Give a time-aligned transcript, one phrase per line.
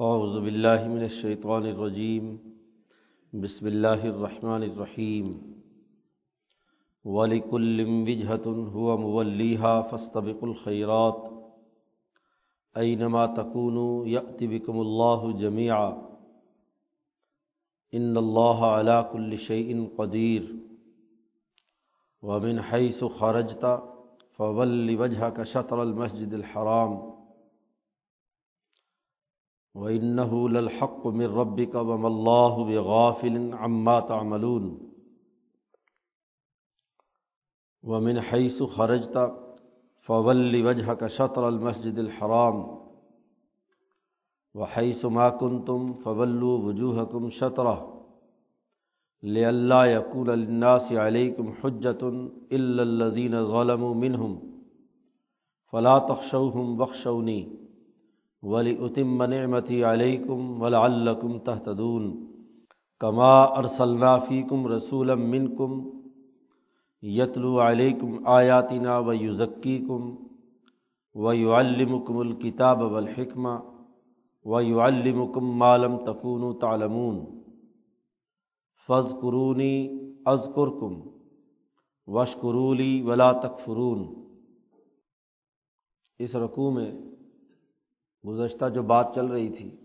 [0.00, 2.36] اعوذ باللہ من الشیطان الرجیم،
[3.32, 5.52] بسم اللہ الرحمن الرحیم۔
[7.04, 11.16] وَلِكُلٍ وِجْهَةٌ هُوَ مُوَلِّيهَا فَاسْتَبِقُوا الْخَيْرَاتِ۔
[12.80, 15.90] أَيْنَمَا تَكُونُوا يَأْتِ بِكُمُ اللَّهُ جَمِيعًا۔
[17.92, 20.42] إِنَّ اللَّهَ عَلَى كُلِّ شَيْءٍ قَدِيرٌ۔
[22.22, 23.66] وَمِنْ حَيْثُ خَرَجْتَ
[24.36, 27.17] فَوَلِّ وَجْهَكَ شَطْرَ الْمَسْجِدِ الْحَرَامِ۔
[29.78, 34.92] وَإِنَّهُ لَلْحَقُّ مِنْ رَبِّكَ وَمَا اللَّهُ بِغَافِلٍ عَمَّا تَعْمَلُونَ.
[37.82, 39.32] وَمِنْ حَيْثُ خَرَجْتَ
[40.02, 42.78] فَوَلِّ وَجْهَكَ شَطْرَ الْمَسْجِدِ الْحَرَامِ.
[44.54, 48.04] وَحَيْثُ مَا كُنْتُمْ فَوَلُّوا وُجُوهَكُمْ شَطْرَهُ.
[49.22, 54.42] لِئَلَّا يَكُونَ لِلنَّاسِ عَلَيْكُمْ حُجَّةٌ إِلَّا الَّذِينَ ظَلَمُوا مِنْهُمْ.
[55.72, 57.67] فَلَا تَخْشَوْهُمْ وَاخْشَوْنِي.
[58.42, 62.28] وَلِأُتِمَّ نِعْمَتِي عَلَيْكُمْ وَلَعَلَّكُمْ تَهْتَدُونَ
[63.00, 65.98] كَمَا أَرْسَلْنَا فِيكُمْ رَسُولًا مِّنْكُمْ
[67.02, 70.14] یتلو علیکم آیاتنا و یوزکیکم
[71.14, 73.58] و یعلمکم الکتاب والحکمہ
[74.44, 77.24] و یعلمکم ما لم تکونوا تعلمون
[78.88, 81.00] فض قرونی ازکرکم
[82.06, 84.04] وشکرولی ولا تکفرون
[86.18, 86.90] اس رقوع میں
[88.28, 89.76] گزشتہ جو بات چل رہی تھی،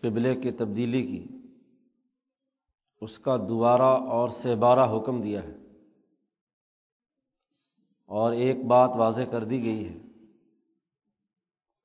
[0.00, 1.26] قبلے کی تبدیلی کی،
[3.00, 5.56] اس کا دوبارہ اور سے بارہ حکم دیا ہے۔
[8.06, 9.98] اور ایک بات واضح کر دی گئی ہے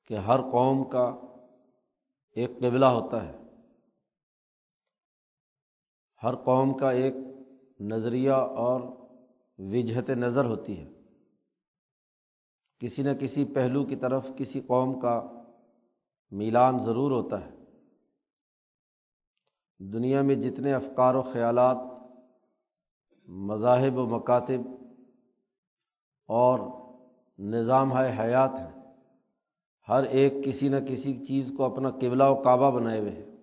[0.06, 1.16] کہ ہر قوم کا
[2.32, 3.38] ایک قبلہ ہوتا ہے۔
[6.22, 7.14] ہر قوم کا ایک
[7.80, 8.80] نظریہ اور
[9.58, 11.03] وجہت نظر ہوتی ہے۔
[12.80, 15.42] کسی نہ کسی پہلو کی طرف کسی قوم کا
[16.30, 17.50] میلان ضرور ہوتا ہے۔
[19.78, 21.76] دنیا میں جتنے افکار و خیالات،
[23.28, 24.60] مذاہب و مکاتب
[26.28, 26.58] اور
[27.38, 28.82] نظام ہے حیات ہیں،
[29.88, 33.34] ہر ایک کسی نہ کسی چیز کو اپنا قبلہ و کعبہ بنائے ہوئے ہیں۔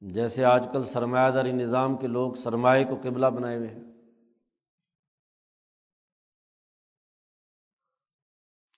[0.00, 3.91] جیسے آج کل سرمایہ داری نظام کے لوگ سرمایہ کو قبلہ بنائے ہوئے ہیں۔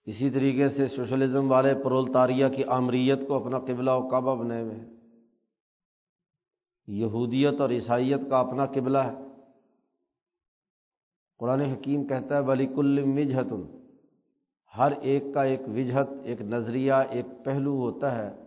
[0.06, 4.74] اسی طریقے سے سوشلزم والے پرولتاریہ کی آمریت کو اپنا قبلہ و کعبہ بنائے ہوئے
[4.74, 4.94] ہیں۔
[6.86, 9.12] یہودیت اور عیسائیت کا اپنا قبلہ ہے۔
[11.38, 13.46] قرآن حکیم کہتا ہے بلی کل وجہت
[14.78, 18.44] ہر ایک کا ایک وجہت، ایک نظریہ، ایک پہلو ہوتا ہے۔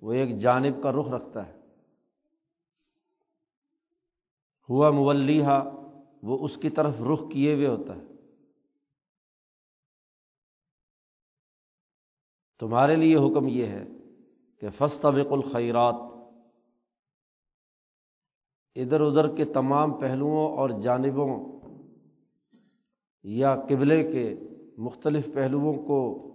[0.00, 1.60] وہ ایک جانب کا رخ رکھتا ہے۔
[4.68, 5.44] ہوا مولیہ
[6.22, 8.11] وہ اس کی طرف رخ کیے ہوئے ہوتا ہے۔
[12.62, 13.84] تمہارے لیے حکم یہ ہے
[14.60, 15.94] کہ فستبق الخیرات،
[18.74, 21.60] ادھر ادھر کے تمام پہلوؤں اور جانبوں
[23.22, 24.36] یا قبلے کے
[24.78, 26.30] مختلف پہلوؤں کو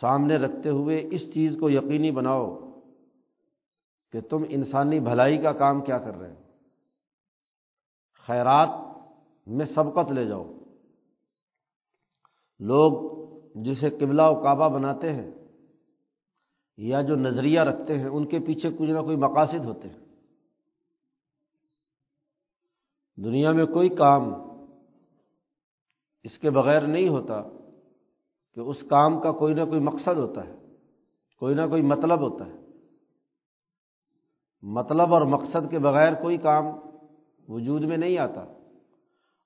[0.00, 2.70] سامنے رکھتے ہوئے اس چیز کو یقینی بناؤ
[4.12, 6.42] کہ تم انسانی بھلائی کا کام کیا کر رہے ہو۔
[8.26, 8.68] خیرات
[9.46, 10.59] میں سبقت لے جاؤ۔
[12.60, 13.10] لوگ
[13.54, 15.30] جسے قبلہ و کعبہ بناتے ہیں
[16.76, 19.98] یا جو نظریہ رکھتے ہیں، ان کے پیچھے کچھ نہ کوئی مقاصد ہوتے ہیں۔
[23.16, 24.34] دنیا میں کوئی کام
[26.22, 27.42] اس کے بغیر نہیں ہوتا
[28.54, 30.54] کہ اس کام کا کوئی نہ کوئی مقصد ہوتا ہے،
[31.38, 32.60] کوئی نہ کوئی مطلب ہوتا ہے۔
[34.62, 36.64] مطلب اور مقصد کے بغیر کوئی کام
[37.48, 38.59] وجود میں نہیں آتا۔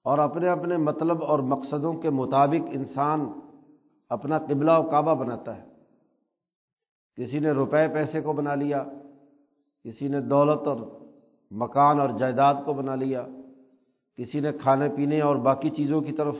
[0.05, 3.21] اور اپنے اپنے مطلب اور مقصدوں کے مطابق انسان
[4.09, 5.67] اپنا قبلہ و کعبہ بناتا ہے۔
[7.17, 8.85] کسی نے روپے پیسے کو بنا لیا،
[9.85, 10.77] کسی نے دولت اور
[11.51, 13.27] مکان اور جائیداد کو بنا لیا،
[14.17, 16.35] کسی نے کھانے پینے اور باقی چیزوں کی طرف۔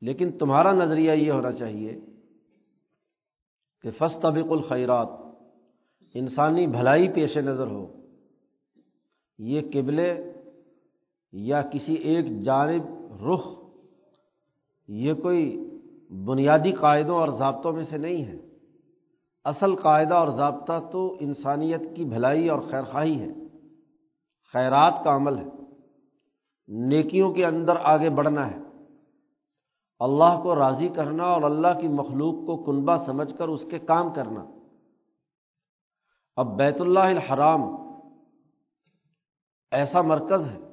[0.00, 2.00] لیکن تمہارا نظریہ یہ ہونا چاہیے
[3.82, 5.08] کہ فس طبق الخیرات،
[6.14, 7.86] انسانی بھلائی پیش نظر ہو،
[9.38, 10.27] یہ قبلے
[11.32, 12.82] یا کسی ایک جانب
[13.26, 13.46] رخ،
[14.88, 15.70] یہ کوئی
[16.24, 18.36] بنیادی قاعدوں اور ضابطوں میں سے نہیں ہے۔
[19.44, 23.28] اصل قاعدہ اور ضابطہ تو انسانیت کی بھلائی اور خیر خواہی ہے۔
[24.52, 25.44] خیرات کا عمل ہے۔
[26.68, 28.56] نیکیوں کے اندر آگے بڑھنا ہے۔
[29.98, 34.14] اللہ کو راضی کرنا اور اللہ کی مخلوق کو کنبہ سمجھ کر اس کے کام
[34.14, 34.44] کرنا۔
[36.36, 37.60] اب بیت اللہ الحرام
[39.70, 40.67] ایسا مرکز ہے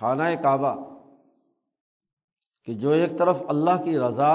[0.00, 0.74] خانہ کعبہ،
[2.64, 4.32] کہ جو ایک طرف اللہ کی رضا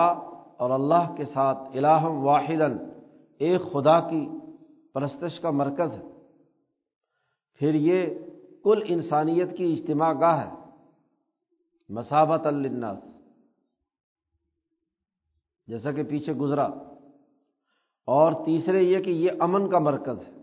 [0.57, 2.61] اور اللہ کے ساتھ الہم واحد
[3.37, 4.29] ایک خدا کی
[4.93, 6.09] پرستش کا مرکز ہے،
[7.53, 8.05] پھر یہ
[8.63, 10.55] کل انسانیت کی اجتماع گاہ ہے
[11.89, 12.97] مساوت الناس
[15.67, 16.67] جیسا کہ پیچھے گزرا۔
[18.05, 20.41] اور تیسرے یہ کہ یہ امن کا مرکز ہے۔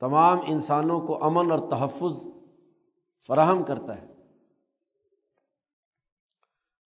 [0.00, 2.35] تمام انسانوں کو امن اور تحفظ
[3.26, 4.06] فراہم کرتا ہے۔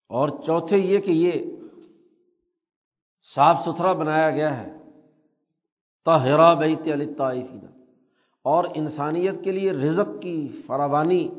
[0.09, 1.45] اور چوتھے یہ کہ یہ
[3.35, 4.71] صاف ستھرا بنایا گیا ہے۔
[6.05, 7.13] تہرا بیت علی
[8.43, 11.29] اور انسانیت کے لیے رزق کی فراوانی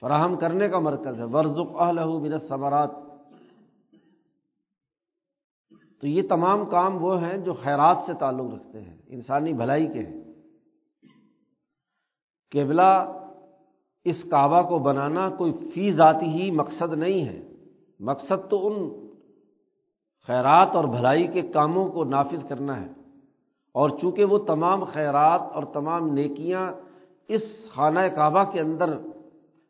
[0.00, 2.90] فراہم کرنے کا مرکز ہے۔ ورژ اہل بن ثمرات
[6.00, 10.02] تو یہ تمام کام وہ ہیں جو خیرات سے تعلق رکھتے ہیں، انسانی بھلائی کے
[10.06, 10.24] ہیں۔
[12.50, 13.17] قبلہ
[14.04, 17.48] اس کعبہ کو بنانا کوئی فی ذاتی ہی مقصد نہیں ہے۔
[18.00, 19.06] مقصد تو ان
[20.26, 22.86] خیرات اور بھلائی کے کاموں کو نافذ کرنا ہے۔
[23.74, 26.72] اور چونکہ وہ تمام خیرات اور تمام نیکیاں
[27.28, 28.98] اس خانہ کعبہ کے اندر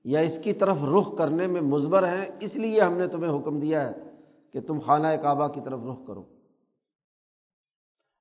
[0.04, 3.60] یا اس کی طرف رخ کرنے میں مضبر ہیں، اس لیے ہم نے تمہیں حکم
[3.60, 3.94] دیا ہے
[4.52, 6.22] کہ تم خانہ کعبہ کی طرف رخ کرو۔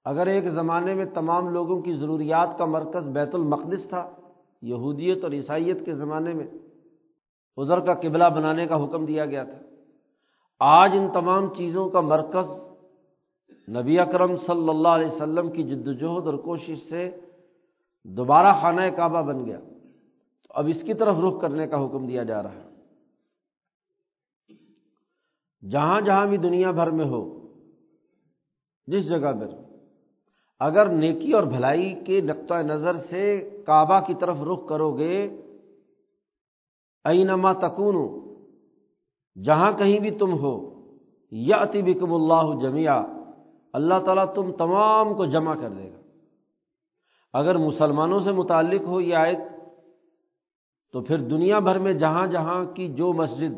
[0.05, 4.09] اگر ایک زمانے میں تمام لوگوں کی ضروریات کا مرکز بیت المقدس تھا
[4.61, 6.47] یہودیت اور عیسائیت کے زمانے میں
[7.57, 9.59] ادھر کا قبلہ بنانے کا حکم دیا گیا تھا۔
[10.59, 12.45] آج ان تمام چیزوں کا مرکز
[13.69, 17.19] نبی اکرم صلی اللہ علیہ وسلم کی جد وجہد اور کوشش سے
[18.03, 19.59] دوبارہ خانہ کعبہ بن گیا۔
[20.43, 22.67] تو اب اس کی طرف رخ کرنے کا حکم دیا جا رہا ہے۔
[25.69, 27.47] جہاں جہاں بھی دنیا بھر میں ہو،
[28.87, 29.76] جس جگہ پر
[30.59, 35.43] اگر نیکی اور بھلائی کے نقطۂ نظر سے کعبہ کی طرف رخ کرو گے،
[37.05, 37.95] اینما تکون
[39.43, 40.83] جہاں کہیں بھی تم ہو
[41.31, 43.01] یا بکم اللہ جمیا
[43.73, 46.01] اللہ تعالیٰ تم تمام کو جمع کر دے گا۔
[47.33, 49.39] اگر مسلمانوں سے متعلق ہو یہ آیت،
[50.93, 53.53] تو پھر دنیا بھر میں جہاں جہاں کی جو مسجد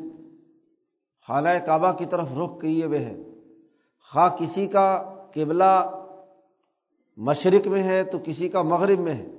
[1.28, 3.24] خالہ کعبہ کی طرف رخ کیے ہوئے ہے
[4.12, 4.88] خواہ کسی کا
[5.34, 5.99] قبلہ
[7.20, 9.32] مشرق میں ہے تو کسی کا مغرب میں ہے،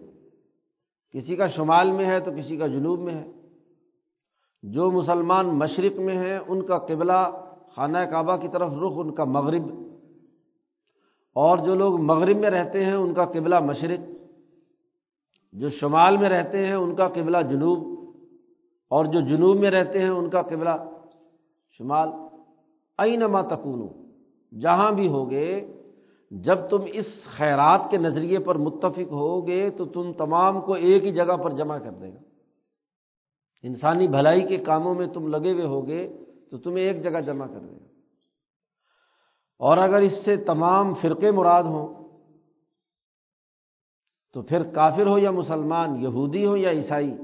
[1.12, 3.30] کسی کا شمال میں ہے تو کسی کا جنوب میں ہے۔
[4.62, 7.46] جو مسلمان مشرق میں ہیں، ان کا قبلہ
[7.76, 9.62] خانہ کعبہ کی طرف رخ، ان کا مغرب۔
[11.34, 14.10] اور جو لوگ مغرب میں رہتے ہیں، ان کا قبلہ مشرق۔
[15.52, 18.10] جو شمال میں رہتے ہیں، ان کا قبلہ جنوب۔
[18.88, 20.90] اور جو جنوب میں رہتے ہیں، ان کا قبلہ
[21.78, 22.08] شمال۔
[22.98, 23.88] اینما تکون
[24.60, 25.79] جہاں بھی ہوگے
[26.30, 31.12] جب تم اس خیرات کے نظریے پر متفق ہوگے تو تم تمام کو ایک ہی
[31.12, 32.18] جگہ پر جمع کر دے گا۔
[33.62, 36.08] انسانی بھلائی کے کاموں میں تم لگے ہوئے ہوگے
[36.50, 37.86] تو تمہیں ایک جگہ جمع کر دے گا۔
[39.58, 42.00] اور اگر اس سے تمام فرقے مراد ہوں
[44.32, 47.14] تو پھر کافر ہو یا مسلمان، یہودی ہو یا عیسائی،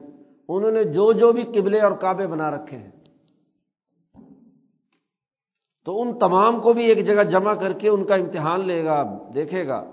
[0.48, 2.90] انہوں نے جو جو بھی قبلے اور کعبے بنا رکھے ہیں
[5.86, 9.18] تو ان تمام کو بھی ایک جگہ جمع کر کے ان کا امتحان لے گا،
[9.34, 9.84] دیکھے گا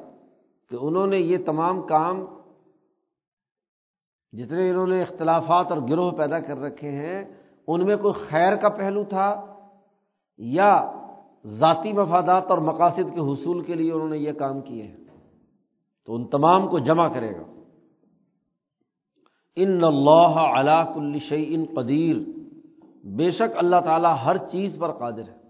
[0.70, 2.26] کہ انہوں نے یہ تمام کام
[4.32, 7.26] جتنے انہوں نے اختلافات اور گروہ پیدا کر رکھے ہیں،
[7.68, 9.56] ان میں کوئی خیر کا پہلو تھا
[10.38, 10.92] یا
[11.46, 14.98] ذاتی مفادات اور مقاصد کے حصول کے لیے انہوں نے یہ کام کیے ہیں؟
[16.06, 17.44] تو ان تمام کو جمع کرے گا۔
[19.56, 22.16] ان اللہ علا کل شعی ان قدیر۔
[23.08, 25.43] بے شک اللہ تعالیٰ ہر چیز پر قادر ہے۔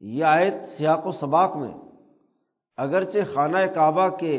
[0.00, 1.72] یہ آیت سیاق و سباق میں
[2.78, 4.36] اگرچہ خانہ کعبہ کے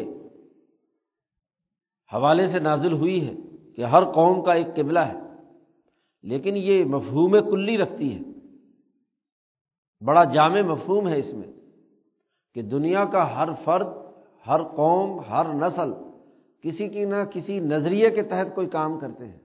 [2.12, 3.34] حوالے سے نازل ہوئی ہے
[3.76, 5.20] کہ ہر قوم کا ایک قبلہ ہے،
[6.24, 8.22] لیکن یہ مفہوم کلی رکھتی ہے۔
[10.02, 11.52] بڑا جامع مفہوم ہے اس میں
[12.56, 13.88] کہ دنیا کا ہر فرد،
[14.48, 15.92] ہر قوم، ہر نسل
[16.64, 19.40] کسی کی نہ کسی نظریے کے تحت کوئی کام کرتے ہیں۔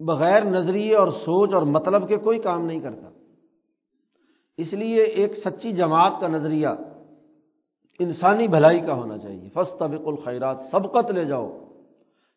[0.00, 3.08] بغیر نظریے اور سوچ اور مطلب کے کوئی کام نہیں کرتا۔
[4.56, 6.68] اس لیے ایک سچی جماعت کا نظریہ
[7.98, 11.58] انسانی بھلائی کا ہونا چاہیے۔ فسط طبق الخیرات، سبقت لے جاؤ۔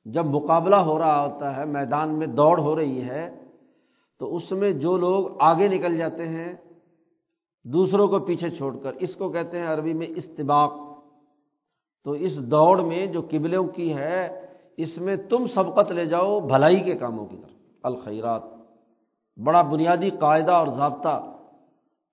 [0.06, 3.46] جب مقابلہ ہو رہا ہوتا ہے، میدان میں دوڑ ہو رہی ہے،
[4.20, 6.54] تو اس میں جو لوگ آگے نکل جاتے ہیں،
[7.66, 10.74] دوسروں کو پیچھے چھوڑ کر، اس کو کہتے ہیں عربی میں استباق۔
[12.04, 14.47] تو اس دوڑ میں جو قبلوں کی ہے
[14.78, 17.52] اس میں تم سبقت لے جاؤ بھلائی کے کاموں کی طرف۔
[17.84, 18.44] الخیرات،
[19.44, 21.38] بڑا بنیادی قاعدہ اور ضابطہ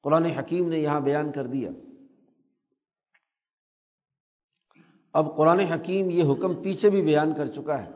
[0.02, 1.70] قرآن حکیم نے یہاں بیان کر دیا۔
[5.12, 7.90] اب قرآن حکیم یہ حکم پیچھے بھی بیان کر چکا ہے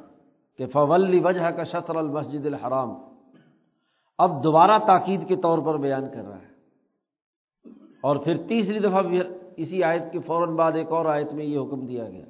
[0.57, 2.95] کہ فول وجہ کا شطر المسجد الحرام۔
[4.19, 6.49] اب دوبارہ تاکید کے طور پر بیان کر رہا ہے۔
[8.01, 9.03] اور پھر تیسری دفعہ
[9.57, 12.25] اسی آیت کے فوراً بعد ایک اور آیت میں یہ حکم دیا گیا۔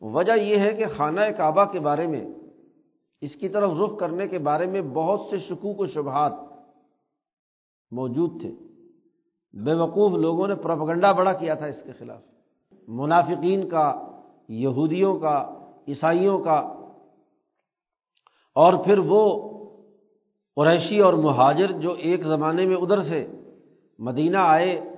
[0.00, 2.26] وجہ یہ ہے کہ خانہ کعبہ کے بارے میں،
[3.20, 6.32] اس کی طرف رخ کرنے کے بارے میں بہت سے شکوک و شبہات
[7.90, 8.52] موجود تھے۔
[9.64, 12.20] بے وقوف لوگوں نے پروپگنڈا بڑا کیا تھا اس کے خلاف۔
[12.88, 14.10] منافقین کا،
[14.48, 15.54] یہودیوں کا،
[15.88, 16.76] عیسائیوں کا۔
[18.54, 19.50] اور پھر وہ
[20.56, 23.26] قریشی اور مہاجر جو ایک زمانے میں ادھر سے
[23.98, 24.89] مدینہ آئے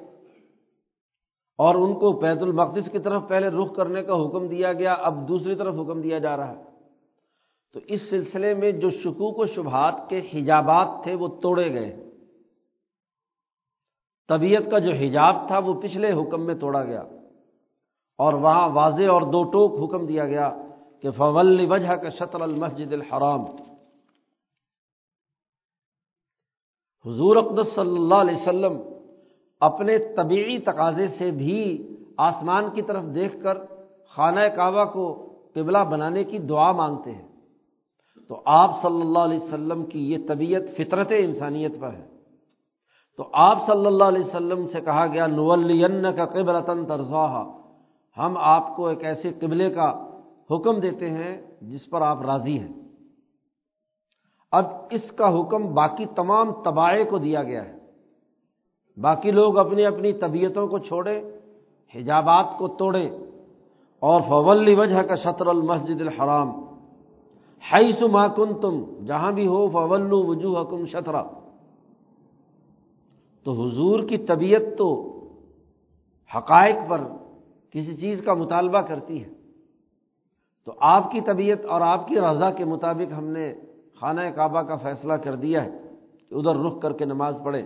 [1.59, 5.29] اور ان کو بیت المقدس کی طرف پہلے رخ کرنے کا حکم دیا گیا، اب
[5.29, 6.63] دوسری طرف حکم دیا جا رہا ہے۔
[7.73, 12.11] تو اس سلسلے میں جو شکوک و شبہات کے حجابات تھے وہ توڑے گئے۔
[14.29, 17.03] طبیعت کا جو حجاب تھا وہ پچھلے حکم میں توڑا گیا۔
[18.19, 20.57] اور وہاں واضح اور دو ٹوک حکم دیا گیا
[21.03, 23.41] کہ فول وجہ کا شطر المسجد الحرام۔
[27.07, 28.92] حضور اقدس صلی اللہ علیہ وسلم
[29.63, 33.59] اپنے طبعی تقاضے سے بھی آسمان کی طرف دیکھ کر
[34.17, 37.29] خانہ کعبہ کو قبلہ بنانے کی دعا مانگتے ہیں۔
[38.29, 42.09] تو آپ صلی اللہ علیہ وسلم کی یہ طبیعت فطرت انسانیت پر ہے۔
[43.17, 47.43] تو آپ صلی اللہ علیہ وسلم سے کہا گیا نولین کا قبرتن ترزا
[48.19, 50.19] ہم آپ کو ایک ایسے قبلے کا
[50.51, 52.73] حکم دیتے ہیں جس پر آپ راضی ہیں۔
[54.53, 57.82] اب اس کا حکم باقی تمام تباہے کو دیا گیا ہے۔
[58.97, 61.23] باقی لوگ اپنی اپنی طبیعتوں کو چھوڑیں
[61.95, 63.11] حجابات کو توڑیں
[64.01, 66.51] اور فول وجہ کا شطر المسجد الحرام
[67.73, 71.23] ہائی سما کن تم جہاں بھی ہو فول وجوہ حکم شطرا
[73.45, 74.89] تو حضور کی طبیعت تو
[76.37, 77.01] حقائق پر
[77.71, 79.29] کسی چیز کا مطالبہ کرتی ہے۔
[80.65, 83.55] تو آپ کی طبیعت اور آپ کی رضا کے مطابق ہم نے
[84.01, 85.71] خانہ کعبہ کا فیصلہ کر دیا ہے
[86.31, 87.63] کہ ادھر رخ کر کے نماز پڑھے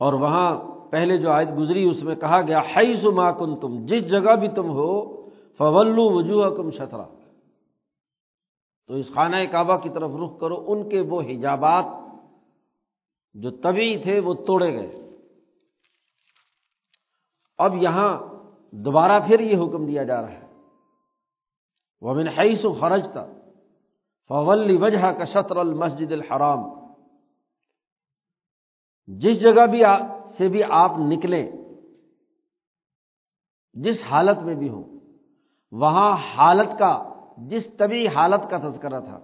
[0.00, 0.58] اور وہاں
[0.90, 4.48] پہلے جو آیت گزری اس میں کہا گیا ہائی سما کن تم جس جگہ بھی
[4.48, 5.20] تم ہو
[5.58, 7.04] فولو وجوہ کم شطرا۔
[8.86, 11.84] تو اس خانہ کعبہ کی طرف رخ کرو، ان کے وہ حجابات
[13.34, 15.10] جو طبی تھے، وہ توڑے گئے۔
[17.58, 18.18] اب یہاں
[18.70, 20.46] دوبارہ پھر یہ حکم دیا جا رہا ہے۔
[22.00, 23.26] وہ من حیث و فرج تھا
[24.28, 26.79] فولی وجہ کا شطر المسجد الحرام۔
[29.08, 29.82] جس جگہ بھی
[30.38, 31.50] سے بھی آپ نکلیں،
[33.74, 34.84] جس حالت میں بھی ہوں،
[35.72, 39.20] وہاں حالت کا، جس طبی حالت کا تذکرہ تھا،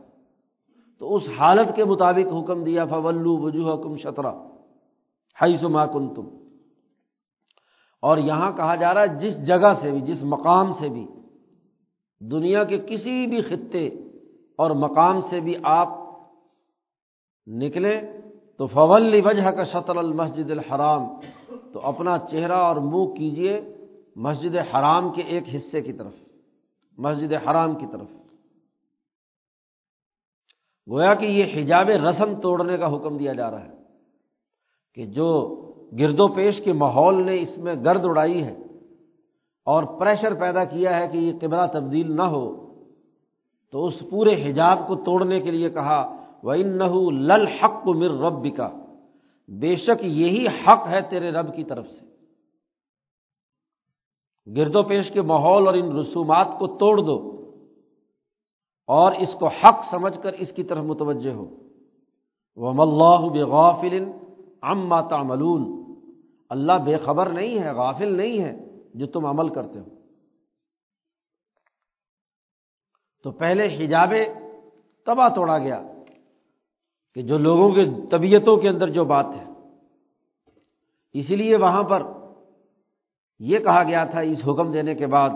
[0.98, 4.30] تو اس حالت کے مطابق حکم دیا فولو وجوہ کم شطرا
[5.40, 6.28] ہائی سما کن تم
[8.00, 11.06] اور یہاں کہا جا رہا ہے، جس جگہ سے بھی، جس مقام سے بھی،
[12.20, 13.86] دنیا کے کسی بھی خطے
[14.56, 15.88] اور مقام سے بھی آپ
[17.46, 18.00] نکلیں
[18.60, 21.06] تو فول وجہ کا شطر المسجد الحرام
[21.72, 23.60] تو اپنا چہرہ اور منہ کیجیے
[24.16, 26.12] مسجد حرام کے ایک حصے کی طرف،
[26.98, 28.08] مسجد حرام کی طرف۔
[30.88, 33.74] گویا کہ یہ حجاب رسم توڑنے کا حکم دیا جا رہا ہے
[34.94, 35.28] کہ جو
[35.98, 38.54] گرد و پیش کے ماحول نے اس میں گرد اڑائی ہے
[39.66, 42.44] اور پریشر پیدا کیا ہے کہ یہ قبلہ تبدیل نہ ہو،
[43.70, 46.78] تو اس پورے حجاب کو توڑنے کے لیے کہا وہ ان
[47.14, 48.70] لل حق مر رب کا
[49.48, 52.06] بے شک یہی حق ہے تیرے رب کی طرف سے۔
[54.56, 57.32] گرد و پیش کے ماحول اور ان رسومات کو توڑ دو
[58.86, 61.56] اور اس کو حق سمجھ کر اس کی طرف متوجہ ہو۔
[62.56, 64.04] وہ اللہ بے غافل
[64.62, 65.94] عما تعملون۔
[66.48, 69.84] اللہ بے خبر نہیں ہے، غافل نہیں ہے جو تم عمل کرتے ہو۔
[73.22, 74.12] تو پہلے حجاب
[75.06, 75.82] تباہ توڑا گیا۔
[77.16, 79.44] کہ جو لوگوں کے طبیعتوں کے اندر جو بات ہے۔
[81.12, 82.02] اسی لیے وہاں پر
[83.38, 85.30] یہ کہا گیا تھا اس حکم دینے کے بعد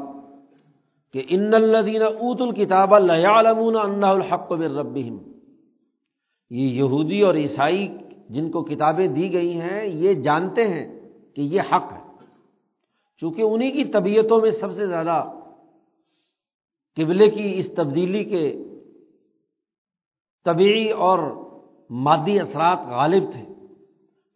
[1.13, 4.93] کہ ان الدین اوت الکتاب اللہ الحق بر
[6.51, 7.97] یہ یہودی اور عیسائی
[8.29, 11.01] جن کو کتابیں دی گئی ہیں، یہ جانتے ہیں
[11.35, 12.27] کہ یہ حق ہے۔
[13.17, 15.25] چونکہ انہیں کی طبیعتوں میں سب سے زیادہ
[16.97, 18.65] قبلے کی اس تبدیلی کے
[20.45, 21.50] طبعی اور
[21.91, 23.55] مادی اثرات غالب تھے۔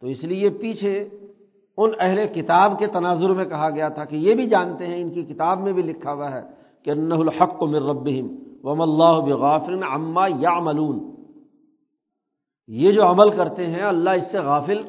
[0.01, 1.09] تو اس لیے پیچھے
[1.77, 5.11] ان اہل کتاب کے تناظر میں کہا گیا تھا کہ یہ بھی جانتے ہیں، ان
[5.11, 6.41] کی کتاب میں بھی لکھا ہوا ہے
[6.83, 11.15] کہ انہ الحق کو مر ربہم وم اللہ بغافل عما یا ملون
[12.67, 14.83] یہ جو عمل کرتے ہیں، اللہ اس سے غافل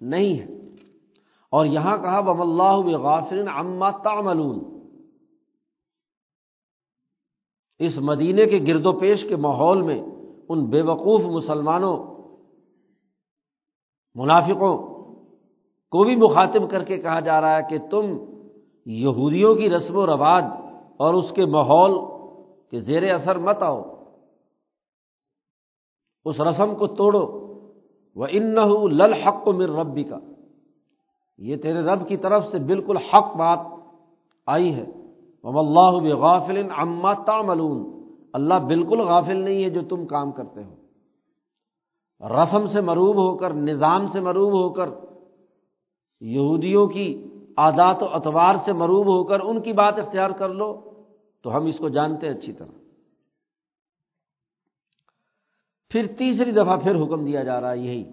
[0.00, 0.46] نہیں ہے۔
[1.50, 4.80] اور یہاں کہا وم اللہ بغافل عما تعملون۔
[7.78, 10.02] اس مدینے کے گرد و پیش کے ماحول میں
[10.48, 12.06] ان بے وقوف مسلمانوں،
[14.14, 14.78] منافقوں
[15.90, 18.16] کو بھی مخاطب کر کے کہا جا رہا ہے کہ تم
[18.86, 20.44] یہودیوں کی رسم و رواج
[20.96, 21.98] اور اس کے ماحول
[22.70, 23.82] کے زیر اثر مت آؤ۔
[26.24, 27.48] اس رسم کو توڑو۔
[28.16, 28.54] وہ ان
[38.32, 40.74] اللہ بالکل غافل نہیں ہے جو تم کام کرتے ہو۔
[42.28, 44.88] رسم سے مروب ہو کر، نظام سے مروب ہو کر،
[46.20, 47.24] یہودیوں کی
[47.56, 50.90] عادات و اتوار سے مروب ہو کر ان کی بات اختیار کر لو
[51.42, 52.78] تو ہم اس کو جانتے ہیں اچھی طرح۔
[55.90, 58.10] پھر تیسری دفعہ پھر حکم دیا جا رہا ہے یہی۔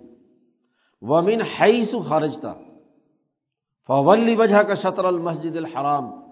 [1.01, 2.53] ومن ہائی سو خارجتا
[3.87, 6.25] فولی وجہ کا شطر المسجد الحرام۔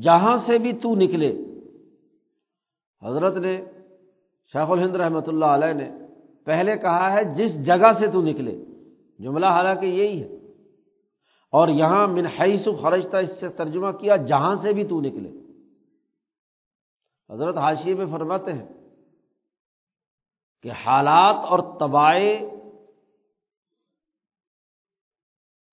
[0.00, 1.49] جہاں سے بھی تو نکلے
[3.02, 3.64] حضرت نے
[4.52, 5.90] شیخ الہند رحمۃ اللہ علیہ نے
[6.44, 8.64] پہلے کہا ہے جس جگہ سے تو نکلے،
[9.18, 10.36] جملہ حالانکہ یہی ہے۔
[11.52, 15.30] اور یہاں من حیث خرجتا اس سے ترجمہ کیا، جہاں سے بھی تو نکلے۔
[17.30, 18.68] حضرت حاشیے میں فرماتے ہیں
[20.62, 22.18] کہ حالات اور تباہ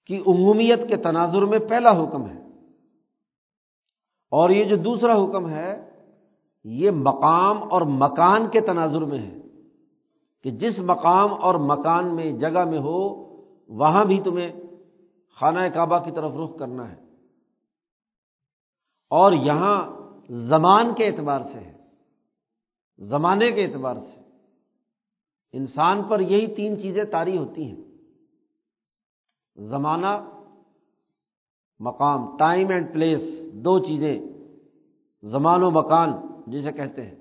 [0.05, 2.47] کی عمومیت کے تناظر میں پہلا حکم ہے۔
[4.31, 5.86] اور یہ جو دوسرا حکم ہے
[6.69, 9.37] یہ مقام اور مکان کے تناظر میں ہے
[10.43, 13.23] کہ جس مقام اور مکان میں جگہ میں ہو،
[13.67, 14.51] وہاں بھی تمہیں
[15.39, 17.03] خانہ کعبہ کی طرف رخ کرنا ہے۔
[19.09, 19.89] اور یہاں
[20.29, 21.77] زمان کے اعتبار سے ہے۔
[22.97, 24.21] زمانے کے اعتبار سے۔
[25.53, 27.83] انسان پر یہی تین چیزیں تاری ہوتی ہیں۔
[29.55, 30.29] زمانہ،
[31.79, 34.19] مقام ٹائم اینڈ پلیس دو چیزیں۔
[35.23, 37.15] زمان و مکان جسے کہتے ہیں۔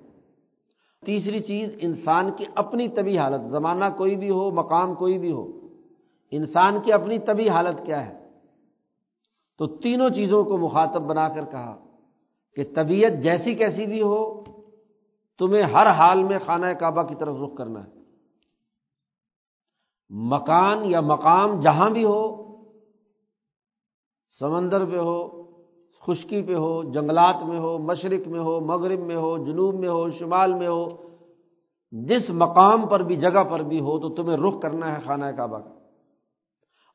[1.05, 5.67] تیسری چیز، انسان کی اپنی طبی حالت، زمانہ کوئی بھی ہو، مقام کوئی بھی ہو،
[6.31, 8.29] انسان کی اپنی طبی حالت کیا ہے؟
[9.57, 11.85] تو تینوں چیزوں کو مخاطب بنا کر کہا
[12.55, 14.43] کہ طبیعت جیسی کیسی بھی ہو،
[15.39, 17.91] تمہیں ہر حال میں خانہ کعبہ کی طرف رخ کرنا ہے۔
[20.09, 22.47] مکان یا مقام جہاں بھی ہو،
[24.39, 25.46] سمندر پہ ہو
[26.07, 30.11] خشکی پہ ہو، جنگلات میں ہو، مشرق میں ہو، مغرب میں ہو، جنوب میں ہو،
[30.11, 30.87] شمال میں ہو،
[31.91, 35.59] جس مقام پر بھی، جگہ پر بھی ہو، تو تمہیں رخ کرنا ہے خانہ کعبہ
[35.59, 35.69] کا۔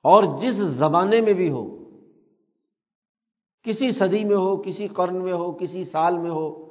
[0.02, 1.78] اور جس زمانے میں بھی ہو،
[3.62, 6.68] کسی صدی میں ہو، کسی قرن میں ہو، کسی سال میں ہو،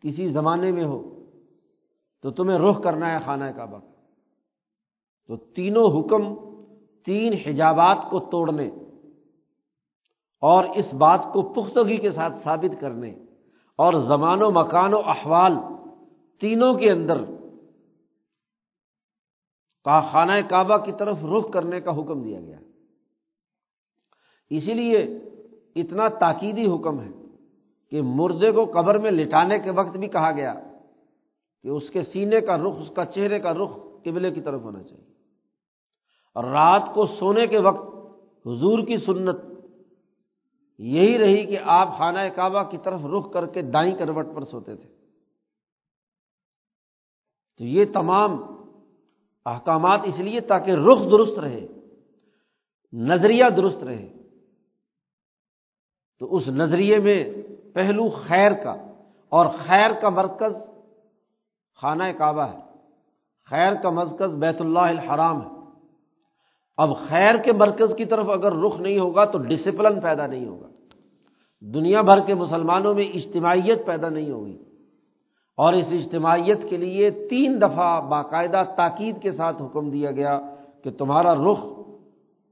[0.00, 1.24] کسی زمانے میں ہو،
[2.22, 3.98] تو تمہیں رخ کرنا ہے خانہ کعبہ۔ کا
[5.26, 6.34] تو تینوں حکم،
[7.04, 8.70] تین حجابات کو توڑنے۔
[10.40, 13.10] اور اس بات کو پختگی کے ساتھ ثابت کرنے
[13.76, 15.52] اور زمان و مکان و احوال
[16.40, 17.24] تینوں کے اندر
[19.84, 22.58] کا خانہ کعبہ کی طرف رخ کرنے کا حکم دیا گیا۔
[24.50, 24.98] اسی لیے
[25.76, 27.10] اتنا تاکیدی حکم ہے
[27.90, 30.54] کہ مردے کو قبر میں لٹانے کے وقت بھی کہا گیا
[31.62, 34.82] کہ اس کے سینے کا رخ، اس کا چہرے کا رخ قبلے کی طرف ہونا
[34.82, 35.04] چاہیے۔
[36.34, 37.82] اور رات کو سونے کے وقت
[38.46, 39.57] حضور کی سنت
[40.78, 44.76] یہی رہی کہ آپ خانہ کعبہ کی طرف رخ کر کے دائیں کروٹ پر سوتے
[44.76, 44.88] تھے۔
[47.58, 48.42] تو یہ تمام
[49.46, 51.66] احکامات اس لیے تاکہ رخ درست رہے،
[52.92, 54.12] نظریہ درست رہے۔
[56.18, 57.32] تو اس نظریے میں
[57.74, 58.72] پہلو خیر کا
[59.28, 60.56] اور خیر کا مرکز
[61.82, 62.58] خانہ کعبہ ہے۔
[63.50, 65.57] خیر کا مرکز بیت اللہ الحرام ہے۔
[66.78, 70.68] اب خیر کے مرکز کی طرف اگر رخ نہیں ہوگا تو ڈسپلن پیدا نہیں ہوگا۔
[71.60, 74.58] دنیا بھر کے مسلمانوں میں اجتماعیت پیدا نہیں ہوگی۔
[75.56, 80.40] اور اس اجتماعیت کے لیے تین دفعہ باقاعدہ تاکید کے ساتھ حکم دیا گیا
[80.84, 81.58] کہ تمہارا رخ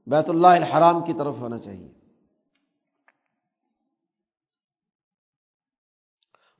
[0.07, 1.89] بیت اللہ الحرام کی طرف ہونا چاہیے۔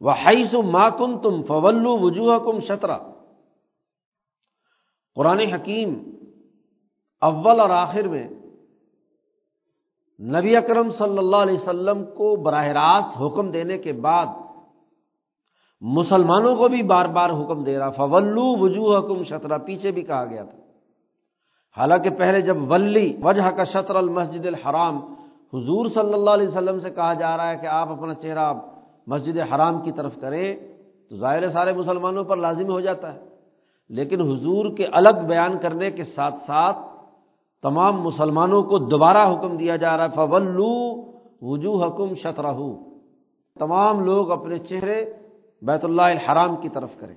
[0.01, 2.97] وہ حیث ماکن تم فولو وجوہ کم شطرا۔
[5.15, 6.16] قرآن حکیم
[7.21, 8.27] اول اور آخر میں
[10.21, 14.25] نبی اکرم صلی اللہ علیہ وسلم کو براہ راست حکم دینے کے بعد
[15.81, 20.25] مسلمانوں کو بھی بار بار حکم دے رہا، فولو وجوہ حکم شطرا پیچھے بھی کہا
[20.25, 20.57] گیا تھا۔
[21.77, 24.97] حالانکہ پہلے جب ولی وجہ کا شطر المسجد الحرام،
[25.53, 28.53] حضور صلی اللہ علیہ وسلم سے کہا جا رہا ہے کہ آپ اپنا چہرہ
[29.07, 30.55] مسجد حرام کی طرف کریں،
[31.09, 33.19] تو ظاہر سارے مسلمانوں پر لازم ہو جاتا ہے۔
[33.89, 36.77] لیکن حضور کے الگ بیان کرنے کے ساتھ ساتھ
[37.69, 41.03] تمام مسلمانوں کو دوبارہ حکم دیا جا رہا ہے فولو
[41.41, 42.55] وجو حکم شطرہ
[43.59, 45.13] تمام لوگ اپنے چہرے
[45.61, 47.15] بیت اللہ الحرام کی طرف کریں۔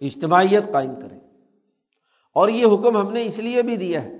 [0.00, 1.20] اجتماعیت قائم کریں۔
[2.34, 4.16] اور یہ حکم ہم نے اس لیے بھی دیا ہے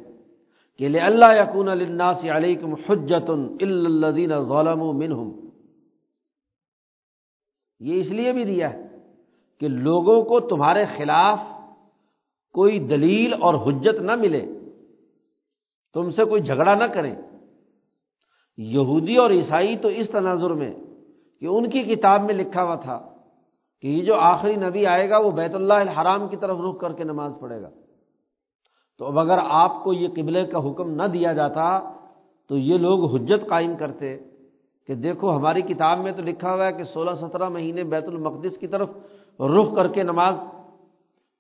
[0.79, 5.49] کہ لے اللہ یقون الناس علیکم حجت الدین ظالم منہم۔
[7.81, 8.89] یہ اس لیے بھی دیا ہے
[9.61, 11.39] کہ لوگوں کو تمہارے خلاف
[12.53, 14.54] کوئی دلیل اور حجت نہ ملے۔
[15.95, 17.17] تم سے کوئی جھگڑا نہ کریں۔
[18.57, 20.75] یہودی اور عیسائی تو اس تناظر میں
[21.41, 23.09] کہ ان کی کتاب میں لکھا ہوا تھا
[23.81, 26.93] کہ یہ جو آخری نبی آئے گا وہ بیت اللہ الحرام کی طرف رخ کر
[26.93, 27.71] کے نماز پڑھے گا۔
[28.99, 31.79] تو اب اگر آپ کو یہ قبلے کا حکم نہ دیا جاتا
[32.49, 34.19] تو یہ لوگ حجت قائم کرتے
[34.87, 38.59] کہ دیکھو ہماری کتاب میں تو لکھا ہوا ہے کہ سولہ سترہ مہینے بیت المقدس
[38.59, 38.89] کی طرف
[39.41, 40.35] رخ کر کے نماز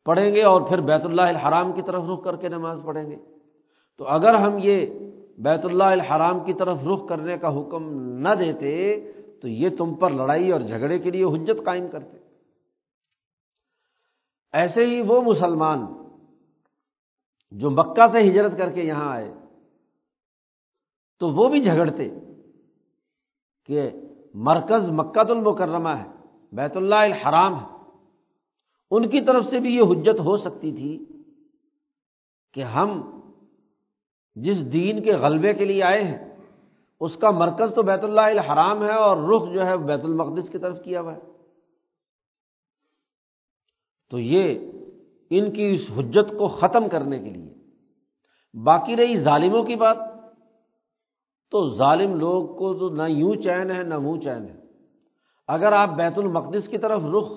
[0.05, 3.17] پڑھیں گے اور پھر بیت اللہ الحرام کی طرف رخ کر کے نماز پڑھیں گے۔
[3.99, 4.87] تو اگر ہم یہ
[5.39, 9.01] بیت اللہ الحرام کی طرف رخ کرنے کا حکم نہ دیتے
[9.41, 12.19] تو یہ تم پر لڑائی اور جھگڑے کے لیے حجت قائم کرتے۔
[14.53, 15.87] ایسے ہی وہ مسلمان
[17.51, 19.35] جو مکہ سے ہجرت کر کے یہاں آئے
[21.19, 22.11] تو وہ بھی جھگڑتے
[23.65, 23.91] کہ
[24.35, 26.11] مرکز مکہ المکرمہ ہے،
[26.53, 27.67] بیت اللہ الحرام ہے۔
[28.91, 31.05] ان کی طرف سے بھی یہ حجت ہو سکتی تھی
[32.53, 33.13] کہ ہم
[34.35, 36.37] جس دین کے غلبے کے لیے آئے ہیں،
[37.01, 40.59] اس کا مرکز تو بیت اللہ الحرام ہے اور رخ جو ہے بیت المقدس کی
[40.59, 41.20] طرف کیا ہوا ہے۔
[44.11, 44.73] تو یہ
[45.31, 47.55] ان کی اس حجت کو ختم کرنے کے لیے۔
[48.64, 49.97] باقی رہی ظالموں کی بات۔
[51.51, 54.64] تو ظالم لوگ کو تو نہ یوں چین ہے، نہ منہ چین ہے۔
[55.49, 57.33] اگر آپ بیت المقدس کی طرف رخ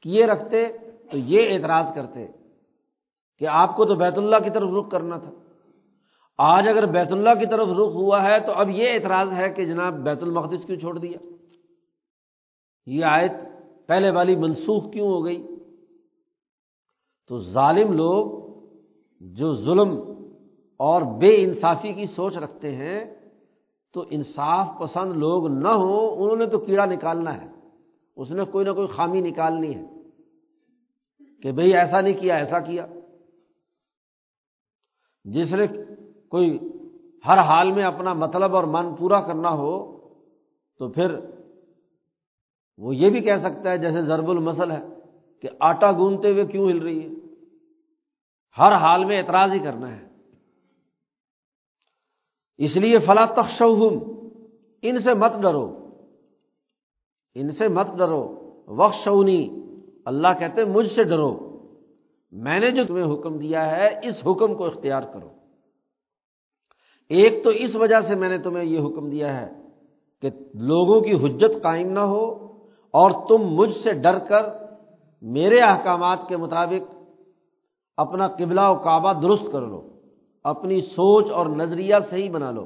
[0.00, 0.66] کیے رکھتے
[1.10, 2.26] تو یہ اعتراض کرتے
[3.38, 5.30] کہ آپ کو تو بیت اللہ کی طرف رخ کرنا تھا۔
[6.38, 9.64] آج اگر بیت اللہ کی طرف رخ ہوا ہے تو اب یہ اعتراض ہے کہ
[9.64, 11.18] جناب بیت المقدس کیوں چھوڑ دیا؟
[12.86, 13.32] یہ آیت
[13.86, 15.46] پہلے والی منسوخ کیوں ہو گئی؟
[17.28, 18.48] تو ظالم لوگ
[19.20, 20.00] جو ظلم
[20.76, 23.04] اور بے انصافی کی سوچ رکھتے ہیں،
[23.94, 27.46] تو انصاف پسند لوگ نہ ہوں، انہوں نے تو کیڑا نکالنا ہے۔
[28.16, 29.86] اس نے کوئی نہ کوئی خامی نکالنی ہے
[31.42, 32.86] کہ بھئی ایسا نہیں کیا، ایسا کیا۔
[35.24, 35.87] جس نے
[36.28, 36.58] کوئی
[37.26, 39.98] ہر حال میں اپنا مطلب اور من پورا کرنا ہو
[40.78, 41.18] تو پھر
[42.78, 44.82] وہ یہ بھی کہہ سکتا ہے جیسے ضرب المسل ہے
[45.42, 47.08] کہ آٹا گونتے ہوئے کیوں ہل رہی ہے؟
[48.58, 50.08] ہر حال میں اعتراض ہی کرنا ہے۔
[52.58, 54.28] اس لیے فلا تخشوہم،
[54.82, 55.76] ان سے مت ڈرو۔
[57.34, 58.34] ان سے مت ڈرو۔
[58.68, 59.62] وقشونی
[60.04, 61.58] اللہ کہتے مجھ سے ڈرو۔
[62.32, 65.37] میں نے جو تمہیں حکم دیا ہے، اس حکم کو اختیار کرو۔
[67.10, 69.48] ایک تو اس وجہ سے میں نے تمہیں یہ حکم دیا ہے
[70.22, 72.24] کہ لوگوں کی حجت قائم نہ ہو
[72.94, 74.42] اور تم مجھ سے ڈر کر
[75.22, 76.94] میرے احکامات کے مطابق
[77.96, 79.82] اپنا قبلہ و کعبہ درست کر لو،
[80.44, 82.64] اپنی سوچ اور نظریہ صحیح بنا لو۔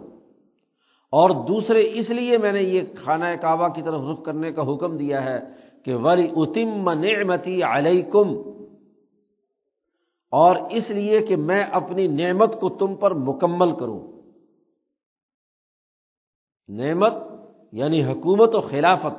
[1.13, 4.97] اور دوسرے، اس لیے میں نے یہ خانہ کعبہ کی طرف رخ کرنے کا حکم
[4.97, 5.39] دیا ہے
[5.85, 8.35] کہ ولی اتم نعمتی علیکم،
[10.33, 14.01] اور اس لیے کہ میں اپنی نعمت کو تم پر مکمل کروں۔
[16.69, 17.13] نعمت
[17.73, 19.19] یعنی حکومت و خلافت،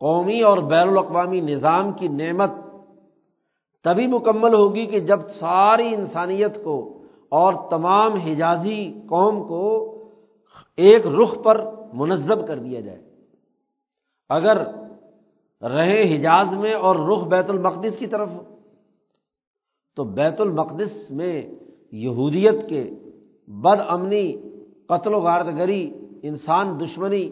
[0.00, 2.50] قومی اور بین الاقوامی نظام کی نعمت،
[3.84, 9.98] تبھی مکمل ہوگی کہ جب ساری انسانیت کو اور تمام حجازی قوم کو
[10.76, 13.02] ایک رخ پر منظم کر دیا جائے۔
[14.28, 14.56] اگر
[15.62, 18.28] رہے حجاز میں اور رخ بیت المقدس کی طرف،
[19.96, 21.42] تو بیت المقدس میں
[21.92, 22.90] یہودیت کے
[23.48, 24.36] بد امنی،
[24.88, 27.30] قتل و غاردگری انسان دشمنی،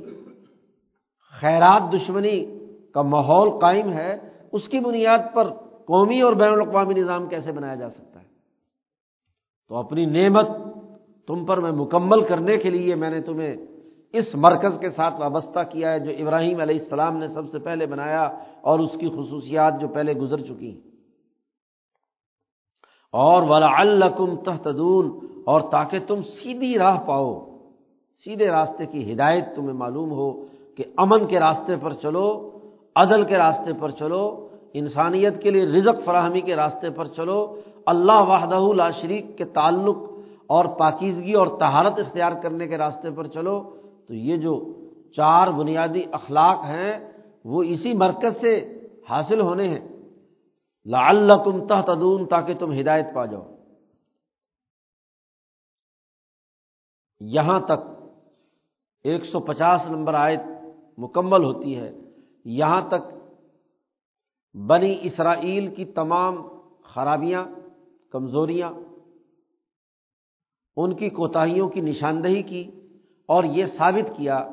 [1.41, 2.59] خیرات دشمنی
[2.95, 4.19] کا ماحول قائم ہے،
[4.53, 5.51] اس کی بنیاد پر
[5.87, 8.27] قومی اور بین الاقوامی نظام کیسے بنایا جا سکتا ہے؟
[9.69, 10.49] تو اپنی نعمت
[11.27, 13.57] تم پر میں مکمل کرنے کے لیے میں نے تمہیں
[14.13, 17.87] اس مرکز کے ساتھ وابستہ کیا ہے جو ابراہیم علیہ السلام نے سب سے پہلے
[17.87, 18.23] بنایا
[18.61, 20.81] اور اس کی خصوصیات جو پہلے گزر چکی
[23.13, 27.50] اور ولا الکم تحتدون اور تاکہ تم سیدھی راہ پاؤ۔
[28.25, 30.33] سیدھے راستے کی ہدایت تمہیں معلوم ہو
[30.77, 32.51] کہ امن کے راستے پر چلو،
[32.97, 38.21] عدل کے راستے پر چلو، انسانیت کے لیے رزق فراہمی کے راستے پر چلو، اللہ
[38.29, 39.97] وحدہ لا شریک کے تعلق
[40.47, 43.77] اور پاکیزگی اور تہارت اختیار کرنے کے راستے پر چلو۔
[44.09, 44.73] تو یہ جو
[45.17, 47.13] چار بنیادی اخلاق ہیں،
[47.45, 48.79] وہ اسی مرکز سے
[49.11, 49.89] حاصل ہونے ہیں۔
[50.85, 53.43] لا تم تحتدون تاکہ تم ہدایت پا جاؤ۔
[57.21, 57.90] یہاں تک
[59.05, 60.41] ایک سو پچاس نمبر آیت
[60.99, 61.93] مکمل ہوتی ہے۔
[62.45, 63.15] یہاں تک
[64.57, 66.49] بنی اسرائیل کی تمام
[66.83, 67.45] خرابیاں،
[68.11, 68.73] کمزوریاں،
[70.77, 72.71] ان کی کوتاہیوں کی نشاندہی کی
[73.27, 74.49] اور یہ ثابت کیا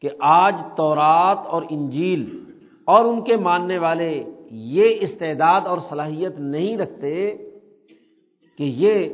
[0.00, 2.52] کہ آج تورات اور انجیل
[2.84, 7.36] اور ان کے ماننے والے یہ استعداد اور صلاحیت نہیں رکھتے
[8.58, 9.08] کہ یہ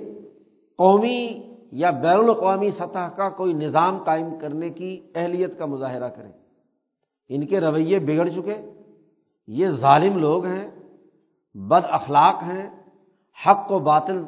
[0.79, 6.33] قومی یا بین الاقوامی سطح کا کوئی نظام قائم کرنے کی اہلیت کا مظاہرہ کریں۔
[7.29, 8.57] ان کے رویے بگڑ چکے۔
[9.47, 10.71] یہ ظالم لوگ ہیں،
[11.55, 12.83] بد اخلاق ہیں،
[13.47, 14.23] حق و باطل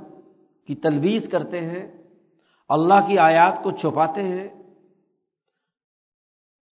[0.67, 1.93] کی تلویز کرتے ہیں،
[2.69, 4.49] اللہ کی آیات کو چھپاتے ہیں۔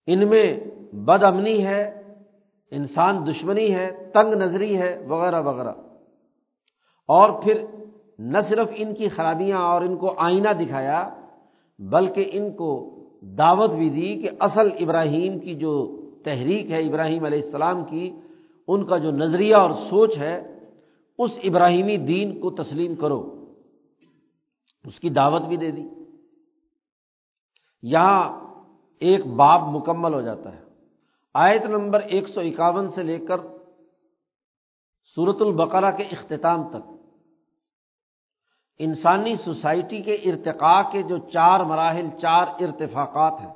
[0.08, 0.60] ان میں
[0.93, 2.13] بد امنی ہے،
[2.71, 5.71] انسان دشمنی ہے، تنگ نظری ہے، وغیرہ وغیرہ۔
[7.08, 7.65] اور پھر
[8.19, 11.10] نہ صرف ان کی خرابیاں اور ان کو آئینہ دکھایا،
[11.79, 17.41] بلکہ ان کو دعوت بھی دی کہ اصل ابراہیم کی جو تحریک ہے، ابراہیم علیہ
[17.45, 18.19] السلام کی،
[18.67, 20.60] ان کا جو نظریہ اور سوچ ہے،
[21.17, 23.45] اس ابراہیمی دین کو تسلیم کرو۔
[24.86, 25.88] اس کی دعوت بھی دے دی۔
[27.84, 28.39] یہاں
[28.99, 30.63] ایک باب مکمل ہو جاتا ہے۔
[31.34, 33.38] آیت نمبر ایک سو اکاون سے لے کر
[35.15, 36.98] صورت البقرہ کے اختتام تک۔
[38.80, 43.54] انسانی سوسائٹی کے ارتقاء کے جو چار مراحل، چار ارتفاقات ہیں۔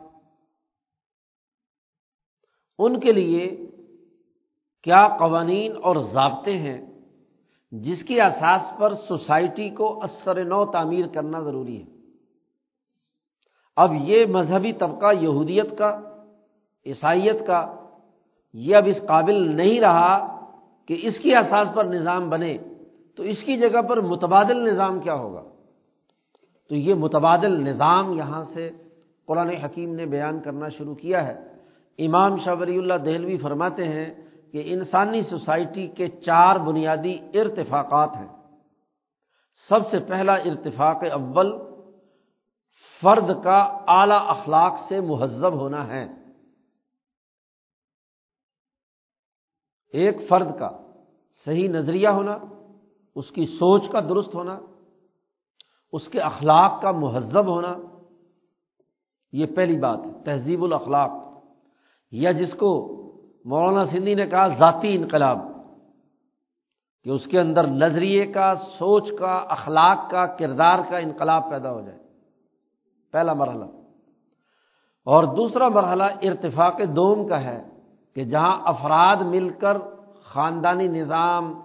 [2.80, 3.72] ان کے لیے
[4.84, 6.86] کیا قوانین اور ضابطے ہیں
[7.72, 11.86] جس کی اساس پر سوسائٹی کو اثر نو تعمیر کرنا ضروری ہے؟
[13.76, 16.02] اب یہ مذہبی طبقہ یہودیت کا،
[16.86, 17.76] عیسائیت کا،
[18.54, 20.40] یہ اب اس قابل نہیں رہا
[20.86, 22.58] کہ اس کی اساس پر نظام بنے۔
[23.18, 25.44] تو اس کی جگہ پر متبادل نظام کیا ہوگا؟
[26.70, 28.70] تو یہ متبادل نظام یہاں سے
[29.26, 31.54] قرآن حکیم نے بیان کرنا شروع کیا ہے۔
[31.98, 34.14] امام شاہ ولی اللہ دہلوی فرماتے ہیں
[34.52, 38.28] کہ انسانی سوسائٹی کے چار بنیادی ارتفاقات ہیں۔
[39.70, 41.52] سب سے پہلا ارتفاق اول
[43.02, 46.08] فرد کا اعلی اخلاق سے مہذب ہونا ہے۔
[49.94, 50.70] ایک فرد کا
[51.46, 52.38] صحیح نظریہ ہونا
[53.16, 54.60] اس کی سوچ کا درست ہونا،
[55.92, 57.76] اس کے اخلاق کا مہذب ہونا،
[59.32, 61.12] یہ پہلی بات ہے، تہذیب الاخلاق۔
[62.12, 63.00] یا جس کو
[63.46, 65.38] مولانا سندھی نے کہا، ذاتی انقلاب۔
[67.04, 71.82] کہ اس کے اندر نظریے کا، سوچ کا، اخلاق کا، کردار کا انقلاب پیدا ہو
[71.82, 72.00] جائے۔
[73.12, 73.66] پہلا مرحلہ۔
[75.06, 77.64] اور دوسرا مرحلہ ارتفاق دوم کا ہے
[78.16, 79.78] کہ جہاں افراد مل کر
[80.24, 81.62] خاندانی نظام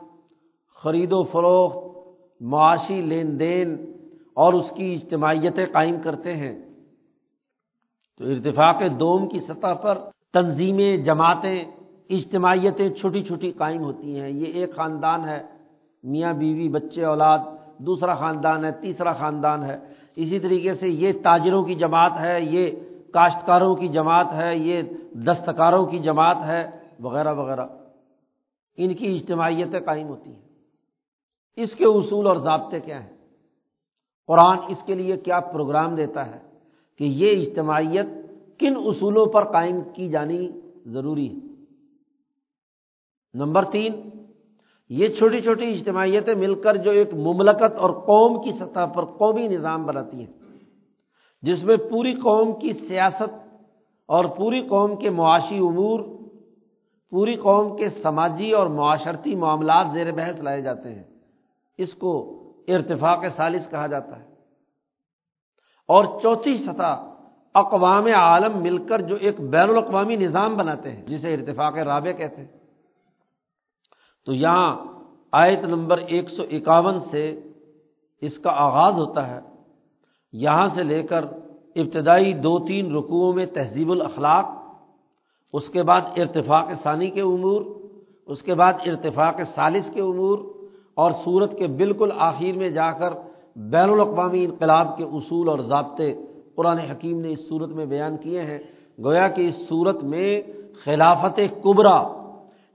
[0.84, 1.98] خرید و فروخت،
[2.40, 3.92] معاشی لین دین
[4.34, 6.62] اور اس کی اجتماعیتیں قائم کرتے ہیں۔
[8.18, 9.98] تو ارتفاق دوم کی سطح پر
[10.32, 11.64] تنظیمیں جماعتیں،
[12.10, 15.42] اجتماعیتیں چھوٹی چھوٹی قائم ہوتی ہیں۔ یہ ایک خاندان ہے،
[16.02, 17.38] میاں بیوی، بچے، اولاد،
[17.78, 19.78] دوسرا خاندان ہے، تیسرا خاندان ہے۔
[20.16, 22.70] اسی طریقے سے یہ تاجروں کی جماعت ہے، یہ
[23.12, 27.66] کاشتکاروں کی جماعت ہے، یہ دستکاروں کی جماعت ہے، وغیرہ وغیرہ۔
[28.76, 30.47] ان کی اجتماعیتیں قائم ہوتی ہیں۔
[31.58, 33.16] اس کے اصول اور ضابطے کیا ہیں؟
[34.26, 36.38] قرآن اس کے لیے کیا پروگرام دیتا ہے
[37.00, 38.06] کہ یہ اجتماعیت
[38.60, 40.48] کن اصولوں پر قائم کی جانی
[40.86, 41.38] ضروری ہے؟
[43.34, 44.08] نمبر تین،
[44.90, 49.48] یہ چھوٹی چھوٹی اجتماعیتیں مل کر جو ایک مملکت اور قوم کی سطح پر قومی
[49.48, 50.32] نظام بناتی ہیں،
[51.42, 53.32] جس میں پوری قوم کی سیاست
[54.06, 56.00] اور پوری قوم کے معاشی امور،
[57.10, 61.04] پوری قوم کے سماجی اور معاشرتی معاملات زیر بحث لائے جاتے ہیں۔
[61.78, 62.34] اس کو
[62.68, 64.28] ارتفاق سالس کہا جاتا ہے۔
[65.88, 67.04] اور چوتھی سطح،
[67.54, 72.36] اقوام عالم مل کر جو ایک بین الاقوامی نظام بناتے ہیں، جسے ارتفاق رابع کہتے
[72.36, 72.58] ہیں۔
[74.26, 74.76] تو یہاں
[75.32, 77.40] آیت نمبر ایک سو اکاون سے
[78.20, 79.40] اس کا آغاز ہوتا ہے۔
[80.32, 81.24] یہاں سے لے کر
[81.76, 84.44] ابتدائی دو تین رکوعوں میں تہذیب الاخلاق،
[85.52, 87.62] اس کے بعد ارتفاق ثانی کے امور،
[88.26, 90.57] اس کے بعد ارتفاق ثالث کے امور
[90.98, 93.12] اور صورت کے بالکل آخر میں جا کر
[93.56, 96.08] بین الاقوامی انقلاب کے اصول اور ضابطے
[96.54, 98.58] قرآن حکیم نے اس صورت میں بیان کیے ہیں۔
[99.04, 100.42] گویا کہ اس صورت میں
[100.84, 101.98] خلافت کبرا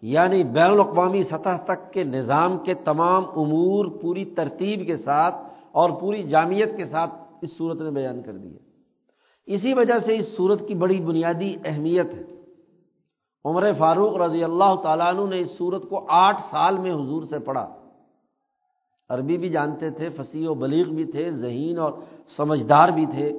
[0.01, 5.35] یعنی بین الاقوامی سطح تک کے نظام کے تمام امور پوری ترتیب کے ساتھ
[5.71, 8.57] اور پوری جامعت کے ساتھ اس صورت نے بیان کر دیے
[9.45, 12.23] اسی وجہ سے اس صورت کی بڑی بنیادی اہمیت ہے۔
[13.45, 17.39] عمر فاروق رضی اللہ تعالیٰ عنہ نے اس صورت کو آٹھ سال میں حضور سے
[17.39, 17.82] پڑھا۔
[19.13, 21.91] عربی بھی جانتے تھے، فصیح و بلیغ بھی تھے، ذہین اور
[22.37, 23.31] سمجھدار بھی تھے۔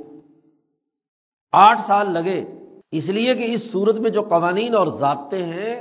[1.53, 2.45] آٹھ سال لگے،
[2.93, 5.75] اس لیے کہ اس صورت میں جو قوانین اور ضابطے ہیں،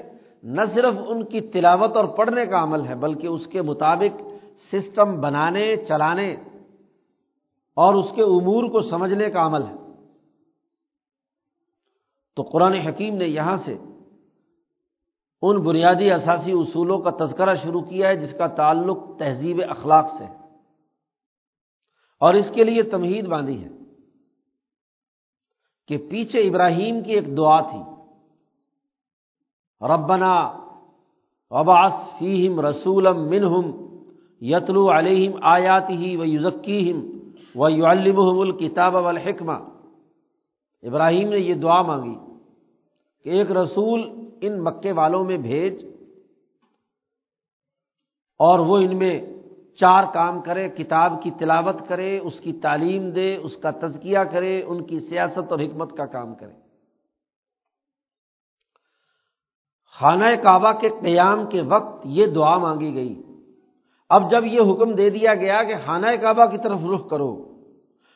[0.43, 4.21] نہ صرف ان کی تلاوت اور پڑھنے کا عمل ہے، بلکہ اس کے مطابق
[4.71, 6.35] سسٹم بنانے، چلانے
[7.77, 9.75] اور اس کے امور کو سمجھنے کا عمل ہے۔
[12.35, 13.75] تو قرآن حکیم نے یہاں سے
[15.43, 20.25] ان بنیادی اثاثی اصولوں کا تذکرہ شروع کیا ہے جس کا تعلق تہذیب اخلاق سے
[22.19, 23.69] اور اس کے لیے تمہید باندھی ہے
[25.87, 27.83] کہ پیچھے ابراہیم کی ایک دعا تھی۔
[29.87, 30.57] ربنا
[31.51, 33.71] وباس فیم رسولم منہم
[34.41, 37.19] یتلو علیہم آیات ہی و یوزکیم
[37.55, 37.85] و یو
[38.41, 39.57] الکتاب والحکمہ۔
[40.83, 42.17] ابراہیم نے یہ دعا مانگی
[43.23, 45.85] کہ ایک رسول ان مکے والوں میں بھیج
[48.39, 49.19] اور وہ ان میں
[49.79, 54.61] چار کام کرے، کتاب کی تلاوت کرے، اس کی تعلیم دے، اس کا تزکیہ کرے،
[54.61, 56.53] ان کی سیاست اور حکمت کا کام کرے۔
[59.99, 63.21] خانہ کعبہ کے قیام کے وقت یہ دعا مانگی گئی۔
[64.09, 67.31] اب جب یہ حکم دے دیا گیا کہ خانہ کعبہ کی طرف رخ کرو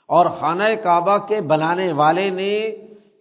[0.10, 2.54] اور خانہ کعبہ کے بنانے والے نے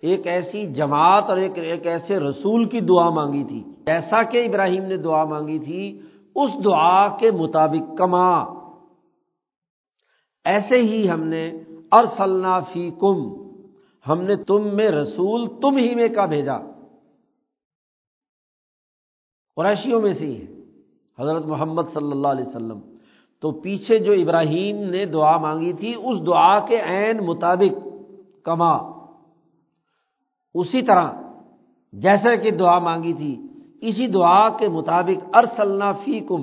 [0.02, 4.84] ایک ایسی جماعت اور ایک ایک ایسے رسول کی دعا مانگی تھی، جیسا کہ ابراہیم
[4.84, 6.00] نے دعا مانگی تھی،
[6.34, 8.42] اس دعا کے مطابق کما۔
[10.44, 11.52] ایسے ہی ہم نے
[11.92, 13.46] ارسلنا فی کم
[14.08, 16.58] ہم نے تم میں رسول تم ہی میں کا بھیجا۔
[19.56, 20.62] قریشیوں میں سے ہی ہے
[21.18, 22.80] حضرت محمد صلی اللہ علیہ وسلم۔
[23.40, 27.88] تو پیچھے جو ابراہیم نے دعا مانگی تھی، اس دعا کے عین مطابق
[28.44, 28.95] کما۔
[30.56, 31.06] اسی طرح
[31.92, 33.34] جیسا کہ دعا مانگی تھی،
[33.82, 36.42] اسی دعا کے مطابق ارسلنا فی کم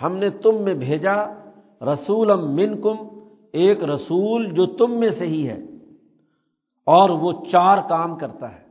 [0.00, 1.16] ہم نے تم میں بھیجا
[1.84, 2.96] رسول من کم
[3.54, 5.60] ایک رسول جو تم میں سے ہی ہے،
[6.86, 8.62] اور وہ چار کام کرتا ہے۔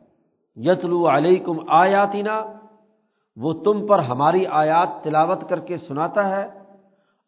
[0.57, 2.41] یتلو علیکم آیاتنا،
[3.37, 6.45] وہ تم پر ہماری آیات تلاوت کر کے سناتا ہے۔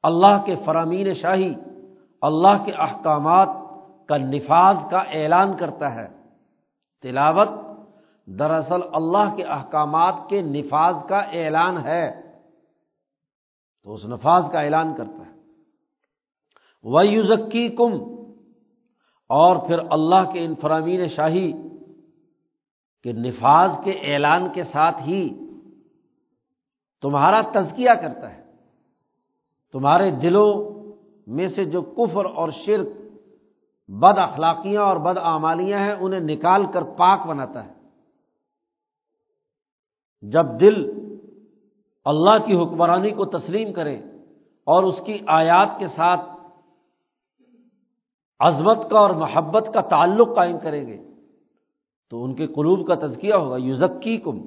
[0.04, 1.54] اللہ کے فرامین شاہی،
[2.22, 3.50] اللہ کے احکامات
[4.10, 6.08] کا نفاذ کا اعلان کرتا ہے۔
[7.04, 7.50] تلاوت
[8.26, 12.22] دراصل اللہ کے احکامات کے نفاذ کا اعلان ہے۔
[13.84, 15.32] تو اس نفاذ کا اعلان کرتا ہے۔
[16.84, 17.94] وہ یوزکی کم
[19.30, 21.54] اور پھر اللہ کے انفرامین شاہی
[23.04, 25.30] کے نفاذ کے اعلان کے ساتھ ہی
[27.02, 28.44] تمہارا تزکیہ کرتا ہے۔
[29.74, 30.74] تمہارے دلوں
[31.28, 32.88] میں سے جو کفر اور شرک
[33.90, 37.74] بد اخلاقیاں اور بد اعمالیاں ہیں، انہیں نکال کر پاک بناتا ہے۔
[40.22, 40.76] جب دل
[42.06, 43.96] اللہ کی حکمرانی کو تسلیم کرے
[44.68, 46.22] اور اس کی آیات کے ساتھ
[48.40, 50.98] عظمت کا اور محبت کا تعلق قائم کریں گے،
[52.12, 54.40] تو ان کے قلوب کا تزکیہ ہوگا۔ یوزکی کم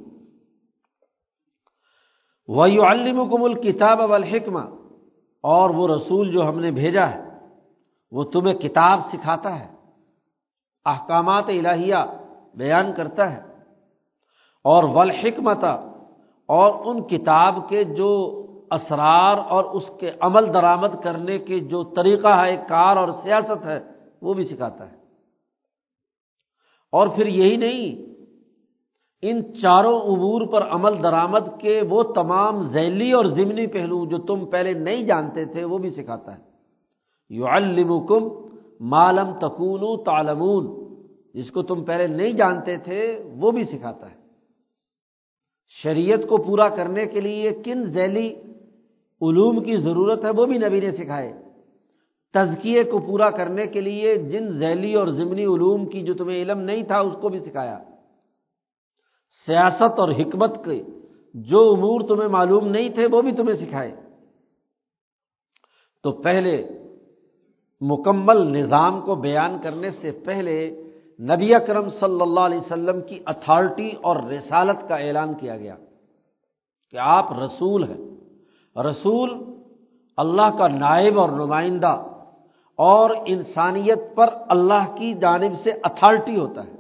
[2.49, 4.65] وہ یو الکم الکتاب والحکمہ،
[5.45, 7.26] اور وہ رسول جو ہم نے بھیجا ہے۔
[8.13, 9.69] وہ تمہیں کتاب سکھاتا ہے،
[10.87, 12.03] احکامات الہیہ
[12.57, 13.41] بیان کرتا ہے،
[14.65, 15.65] اور ولحکمت
[16.49, 18.11] اور ان کتاب کے جو
[18.71, 23.79] اسرار اور اس کے عمل درآمد کرنے کے جو طریقہ ہے، کار اور سیاست ہے،
[24.23, 24.97] وہ بھی سکھاتا ہے۔
[26.93, 28.05] اور پھر یہی نہیں،
[29.23, 34.45] ان چاروں امور پر عمل درآمد کے وہ تمام ذیلی اور ضمنی پہلو جو تم
[34.47, 36.43] پہلے نہیں جانتے تھے، وہ بھی سکھاتا ہے۔
[37.29, 38.29] یو المکم
[38.81, 40.87] مالم تکون تالمون
[41.35, 44.17] جس کو تم پہلے نہیں جانتے تھے، وہ بھی سکھاتا ہے۔
[45.69, 48.35] شریعت کو پورا کرنے کے لیے کن ذیلی
[49.23, 51.33] علوم کی ضرورت ہے، وہ بھی نبی نے سکھائے۔
[52.35, 56.61] تزکیے کو پورا کرنے کے لیے جن ذیلی اور ضمنی علوم کی جو تمہیں علم
[56.61, 57.79] نہیں تھا، اس کو بھی سکھایا۔
[59.47, 60.83] سیاست اور حکمت کے
[61.35, 63.97] جو امور تمہیں معلوم نہیں تھے، وہ بھی تمہیں سکھائے۔
[66.03, 66.86] تو پہلے
[67.81, 70.83] مکمل نظام کو بیان کرنے سے پہلے
[71.21, 75.77] نبی اکرم صلی اللہ علیہ وسلم کی اتھارٹی اور رسالت کا اعلان کیا گیا
[76.91, 78.17] کہ آپ رسول ہیں۔
[78.83, 79.45] رسول
[80.17, 82.05] اللہ کا نائب اور نمائندہ
[82.75, 86.73] اور انسانیت پر اللہ کی جانب سے اتھارٹی ہوتا ہے۔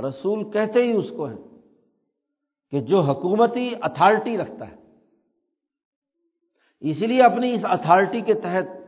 [0.00, 1.36] رسول کہتے ہی اس کو ہے
[2.70, 4.76] کہ جو حکومتی اتھارٹی رکھتا ہے۔
[6.80, 8.85] اس لیے اپنی اس اتھارٹی کے تحت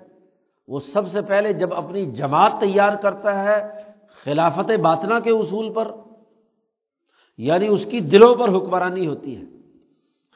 [0.68, 3.82] وہ سب سے پہلے جب اپنی جماعت تیار کرتا ہے
[4.24, 5.92] خلافت باطنا کے اصول پر
[7.38, 9.42] یعنی اس کی دلوں پر حکمرانی ہوتی ہے۔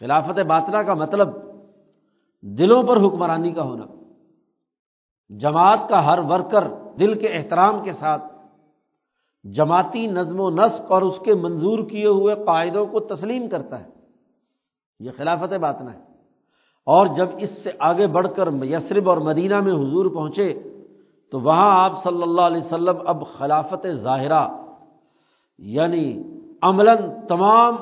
[0.01, 1.28] خلافت باطنا کا مطلب
[2.43, 3.85] دلوں پر حکمرانی کا ہونا۔
[5.30, 6.64] جماعت کا ہر ورکر
[6.99, 8.22] دل کے احترام کے ساتھ
[9.45, 13.91] جماعتی نظم و نسق اور اس کے منظور کیے ہوئے قاعدوں کو تسلیم کرتا ہے۔
[15.01, 16.12] یہ خلافت بات نہ ہے۔
[16.87, 20.53] اور جب اس سے آگے بڑھ کر یسرب اور مدینہ میں حضور پہنچے،
[21.33, 24.47] تو وہاں آپ صلی اللہ علیہ وسلم اب خلافت ظاہرہ
[25.59, 26.22] یعنی
[26.62, 26.97] عملاً
[27.28, 27.76] تمام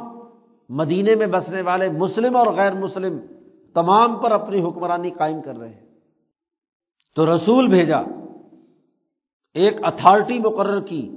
[0.68, 3.18] مدینے میں بسنے والے مسلم اور غیر مسلم
[3.74, 5.86] تمام پر اپنی حکمرانی قائم کر رہے ہیں۔
[7.16, 7.98] تو رسول بھیجا،
[9.56, 11.16] ایک اتھارٹی مقرر کی،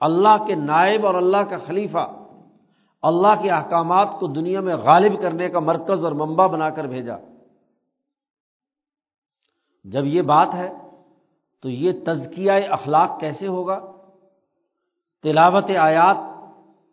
[0.00, 2.06] اللہ کے نائب اور اللہ کا خلیفہ
[3.02, 7.16] اللہ کے احکامات کو دنیا میں غالب کرنے کا مرکز اور منبع بنا کر بھیجا۔
[9.84, 10.72] جب یہ بات ہے،
[11.62, 13.92] تو یہ تزکیہ اخلاق کیسے ہوگا؟
[15.22, 16.16] تلاوت آیات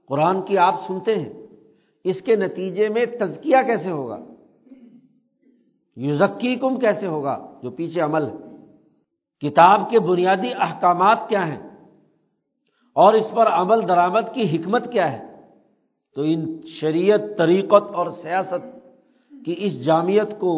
[0.07, 1.33] قرآن کی آپ سنتے ہیں،
[2.03, 4.17] اس کے نتیجے میں تزکیہ کیسے ہوگا؟
[5.95, 8.55] یوزکی کم کیسے ہوگا؟ جو پیچھے عمل ہے۔
[9.39, 11.69] کتاب کے بنیادی احکامات کیا ہیں؟
[12.93, 15.34] اور اس پر عمل درآمد کی حکمت کیا ہے؟
[16.15, 18.63] تو ان شریعت طریقت اور سیاست
[19.45, 20.53] کی اس جامعت کو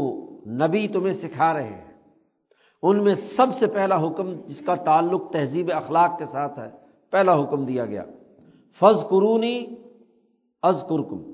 [0.47, 1.87] نبی تمہیں سکھا رہے ہیں۔
[2.83, 6.69] ان میں سب سے پہلا حکم جس کا تعلق تہذیب اخلاق کے ساتھ ہے،
[7.11, 8.03] پہلا حکم دیا گیا۔
[8.79, 9.65] فض قرونی
[10.61, 11.33] از کرکم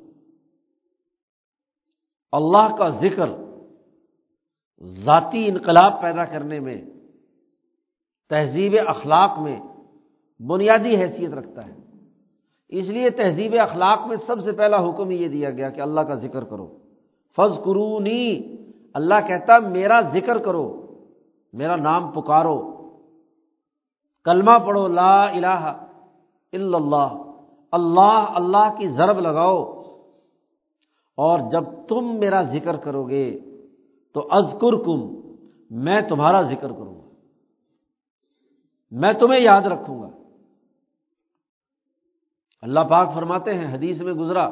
[2.31, 3.29] اللہ کا ذکر
[5.05, 6.81] ذاتی انقلاب پیدا کرنے میں،
[8.29, 9.59] تہذیب اخلاق میں
[10.39, 11.82] بنیادی حیثیت رکھتا ہے۔
[12.73, 16.15] اس لیے تہذیب اخلاق میں سب سے پہلا حکم یہ دیا گیا کہ اللہ کا
[16.15, 16.67] ذکر کرو۔
[17.35, 18.55] فض قرونی
[18.93, 20.87] اللہ کہتا میرا ذکر کرو،
[21.53, 22.89] میرا نام پکارو۔
[24.23, 25.87] کلمہ پڑھو، لا الہ
[26.53, 27.31] الا اللہ
[27.71, 29.83] اللہ اللہ کی ضرب لگاؤ۔
[31.17, 33.39] اور جب تم میرا ذکر کرو گے
[34.13, 35.21] تو ازکر کم
[35.69, 37.09] میں تمہارا ذکر کروں گا۔
[38.91, 40.22] میں تمہیں یاد رکھوں گا۔
[42.63, 44.49] اللہ پاک فرماتے ہیں، حدیث میں گزرا۔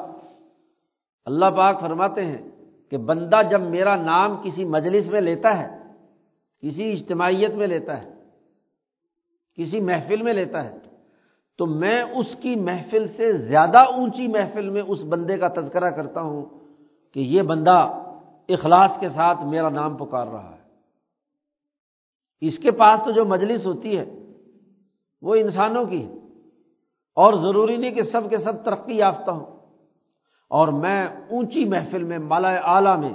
[1.25, 2.51] اللہ پاک فرماتے ہیں
[2.89, 5.77] کہ بندہ جب میرا نام کسی مجلس میں لیتا ہے،
[6.59, 8.13] کسی اجتماعیت میں لیتا ہے،
[9.55, 10.77] کسی محفل میں لیتا ہے،
[11.57, 16.21] تو میں اس کی محفل سے زیادہ اونچی محفل میں اس بندے کا تذکرہ کرتا
[16.21, 16.45] ہوں
[17.13, 18.03] کہ یہ بندہ
[18.49, 20.61] اخلاص کے ساتھ میرا نام پکار رہا ہے۔
[22.41, 24.05] اس کے پاس تو جو مجلس ہوتی ہے،
[25.21, 26.20] وہ انسانوں کی ہے۔
[27.15, 29.45] اور ضروری نہیں کہ سب کے سب ترقی یافتہ ہوں۔
[30.49, 33.13] اور میں اونچی محفل میں مالا اعلیٰ میں،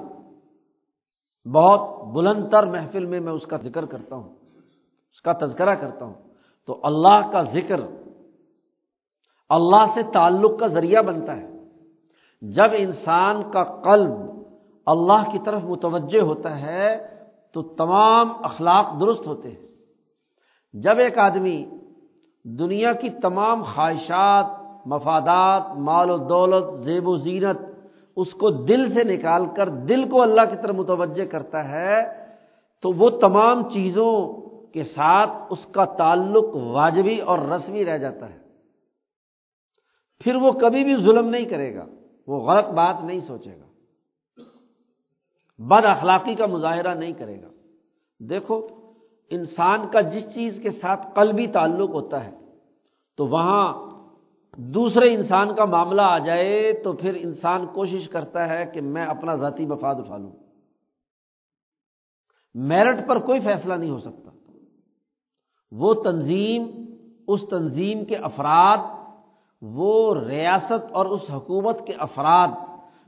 [1.48, 4.34] بہت بلند تر محفل میں میں اس کا ذکر کرتا ہوں،
[5.12, 6.14] اس کا تذکرہ کرتا ہوں۔
[6.66, 7.80] تو اللہ کا ذکر
[9.48, 11.52] اللہ سے تعلق کا ذریعہ بنتا ہے۔
[12.42, 14.12] جب انسان کا قلب
[14.86, 17.16] اللہ کی طرف متوجہ ہوتا ہے،
[17.52, 19.66] تو تمام اخلاق درست ہوتے ہیں۔
[20.72, 21.64] جب ایک آدمی
[22.46, 24.46] دنیا کی تمام خواہشات،
[24.86, 27.62] مفادات، مال و دولت، زیب و زینت،
[28.16, 32.26] اس کو دل سے نکال کر، دل کو اللہ کی طرف متوجہ کرتا ہے،
[32.82, 34.32] تو وہ تمام چیزوں
[34.72, 38.38] کے ساتھ اس کا تعلق واجبی اور رسمی رہ جاتا ہے۔
[40.20, 41.86] پھر وہ کبھی بھی ظلم نہیں کرے گا،
[42.26, 43.66] وہ غلط بات نہیں سوچے گا۔
[45.58, 47.48] بد اخلاقی کا مظاہرہ نہیں کرے گا۔
[48.20, 48.66] دیکھو
[49.30, 52.30] انسان کا جس چیز کے ساتھ قلبی تعلق ہوتا ہے،
[53.16, 53.96] تو وہاں
[54.56, 59.34] دوسرے انسان کا معاملہ آ جائے تو پھر انسان کوشش کرتا ہے کہ میں اپنا
[59.34, 60.32] ذاتی مفاد اٹھا لوں۔
[62.54, 64.30] میرٹ پر کوئی فیصلہ نہیں ہو سکتا۔
[65.70, 66.62] وہ تنظیم،
[67.28, 68.78] اس تنظیم کے افراد،
[69.62, 72.48] وہ ریاست اور اس حکومت کے افراد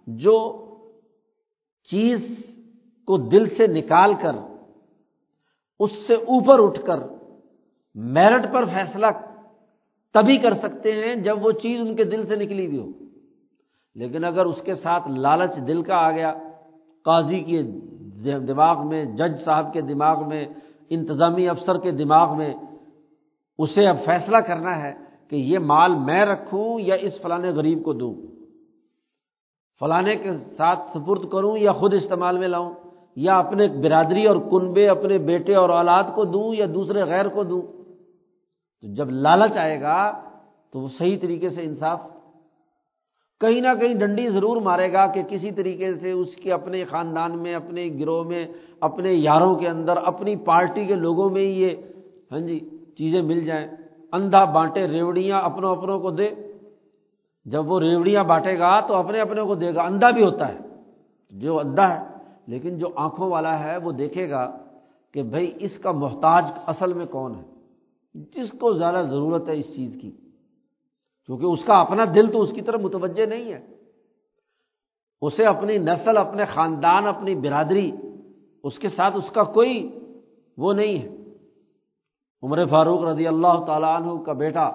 [0.07, 0.64] جو
[1.91, 2.21] چیز
[3.07, 4.37] کو دل سے نکال کر
[5.81, 7.01] اس سے اوپر اٹھ کر
[7.95, 9.07] میرٹ پر فیصلہ
[10.14, 12.87] تبھی کر سکتے ہیں جب وہ چیز ان کے دل سے نکلی ہوئی ہو۔
[13.95, 16.35] لیکن اگر اس کے ساتھ لالچ دل کا آ گیا،
[17.05, 17.62] قاضی کے
[18.22, 20.47] دماغ میں، جج صاحب کے دماغ میں،
[20.91, 22.55] انتظامی افسر کے دماغ میں
[23.59, 24.95] اسے اب فیصلہ کرنا ہے
[25.31, 28.14] کہ یہ مال میں رکھوں یا اس فلاں غریب کو دوں۔
[29.81, 32.74] فلانے کے ساتھ سپرد کروں یا خود استعمال میں لاؤں۔
[33.19, 37.43] یا اپنے برادری اور کنبے، اپنے بیٹے اور اولاد کو دوں یا دوسرے غیر کو
[37.43, 37.62] دوں؟
[38.81, 40.21] تو جب لالچ آئے گا
[40.73, 42.01] تو وہ صحیح طریقے سے انصاف،
[43.41, 47.43] کہیں نہ کہیں ڈنڈی ضرور مارے گا کہ کسی طریقے سے اس کے اپنے خاندان
[47.43, 48.47] میں، اپنے گروہ میں،
[48.81, 51.77] اپنے یاروں کے اندر، اپنی پارٹی کے لوگوں میں ہی یہ
[52.33, 52.61] ہاں جی
[52.99, 53.66] چیزیں مل جائیں۔
[54.12, 56.29] اندھا بانٹے ریوڑیاں اپنوں اپنوں کو دے۔
[57.45, 60.59] جب وہ ریوڑیاں بانٹے گا تو اپنے اپنے کو دے گا۔ اندھا بھی ہوتا ہے۔
[61.31, 62.18] جو اندھا ہے
[62.49, 64.64] لیکن جو آنکھوں والا ہے وہ دیکھے گا
[65.12, 67.42] کہ بھائی اس کا محتاج اصل میں کون ہے؟
[68.14, 70.11] جس کو زیادہ ضرورت ہے اس چیز کی۔
[71.26, 73.74] کیونکہ اس کا اپنا دل تو اس کی طرف متوجہ نہیں ہے۔
[75.22, 77.90] اسے اپنی نسل، اپنے خاندان، اپنی برادری،
[78.64, 79.99] اس کے ساتھ اس کا کوئی
[80.59, 81.09] وہ نہیں ہے۔
[82.42, 84.70] عمر فاروق رضی اللہ تعالیٰ عنہ کا بیٹا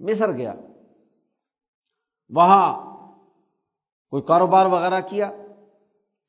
[0.00, 0.54] مصر گیا۔
[2.30, 2.96] وہاں
[4.10, 5.32] کوئی کاروبار وغیرہ کیا۔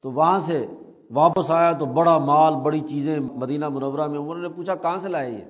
[0.07, 0.67] تو وہاں سے
[1.09, 5.07] واپس آیا تو بڑا مال، بڑی چیزیں مدینہ منورہ میں عمر نے پوچھا کہاں سے
[5.07, 5.43] لائے یہ؟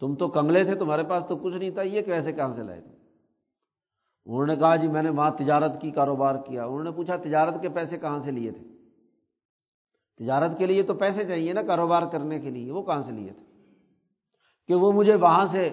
[0.00, 2.80] تم تو کنگلے تھے، تمہارے پاس تو کچھ نہیں تھا، یہ کیسے کہاں سے لائے
[4.26, 7.62] انہوں نے کہا جی میں نے وہاں تجارت کی، کاروبار کیا۔ انہوں نے پوچھا تجارت
[7.62, 8.64] کے پیسے کہاں سے لیے تھے؟
[10.24, 13.32] تجارت کے لیے تو پیسے چاہیے نا کاروبار کرنے کے لیے، وہ کہاں سے لیے
[13.32, 13.44] تھے؟
[14.68, 15.70] کہ وہ مجھے وہاں سے،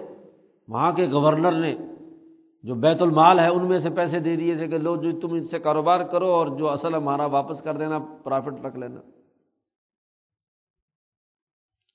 [0.67, 1.75] وہاں کے گورنر نے
[2.67, 5.27] جو بیت المال ہے ان میں سے پیسے دے دیے تھے کہ لو جو تم
[5.31, 8.99] ان سے کاروبار کرو اور جو اصل ہے ہمارا واپس کر دینا پرافٹ رکھ لینا۔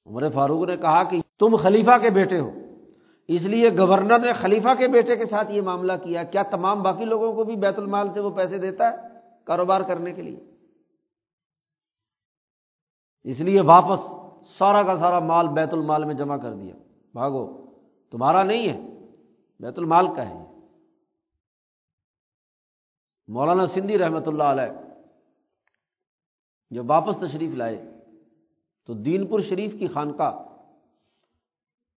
[0.07, 2.51] عمر فاروق نے کہا کہ تم خلیفہ کے بیٹے ہو۔
[3.29, 7.05] اس لیے گورنر نے خلیفہ کے بیٹے کے ساتھ یہ معاملہ کیا۔ کیا تمام باقی
[7.05, 8.97] لوگوں کو بھی بیت المال سے وہ پیسے دیتا ہے
[9.45, 10.41] کاروبار کرنے کے لیے؟
[13.25, 14.01] اس لیے واپس
[14.59, 16.75] سارا کا سارا مال بیت المال میں جمع کر دیا۔
[17.13, 17.71] بھاگو،
[18.11, 18.99] تمہارا نہیں ہے،
[19.61, 20.52] بیت المال کا ہے۔
[23.29, 24.73] مولانا سندھی رحمۃ اللہ علیہ
[26.71, 27.91] جب واپس تشریف لائے
[28.87, 30.33] تو دین پور شریف کی خانقاہ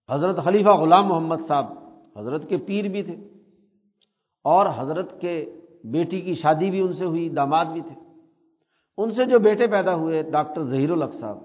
[0.09, 1.65] حضرت خلیفہ غلام محمد صاحب
[2.17, 3.15] حضرت کے پیر بھی تھے
[4.43, 7.95] اور حضرت کے بیٹی کی شادی بھی ان سے ہوئی، داماد بھی تھے۔
[8.97, 11.37] ان سے جو بیٹے پیدا ہوئے، ڈاکٹر ظہیر الق صاحب۔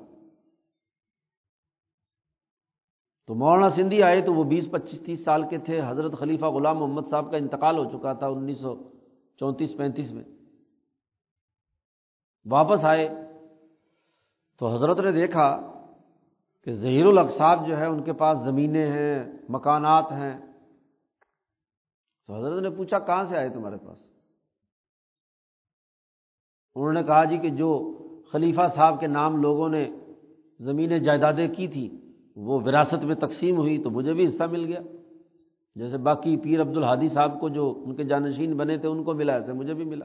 [3.26, 6.78] تو مولانا سندھی آئے تو وہ بیس، پچیس، تیس سال کے تھے۔ حضرت خلیفہ غلام
[6.78, 8.74] محمد صاحب کا انتقال ہو چکا تھا انیس سو
[9.40, 10.24] چونتیس پینتیس میں۔
[12.44, 13.08] واپس آئے
[14.58, 15.72] تو حضرت نے دیکھا
[16.64, 20.40] کہ ظہیر القصاب جو ہے ان کے پاس زمینیں ہیں، مکانات ہیں۔
[22.26, 23.98] تو حضرت نے پوچھا، کہاں سے آئے تمہارے پاس؟
[26.74, 27.98] انہوں نے کہا جی کہ جو
[28.32, 29.90] خلیفہ صاحب کے نام لوگوں نے
[30.60, 34.80] زمینیں جائیدادیں کی تھی، وہ وراثت میں تقسیم ہوئی تو مجھے بھی حصہ مل گیا۔
[35.74, 39.14] جیسے باقی پیر عبد الحادی صاحب کو جو ان کے جانشین بنے تھے، ان کو
[39.14, 40.04] ملا ایسے مجھے بھی ملا۔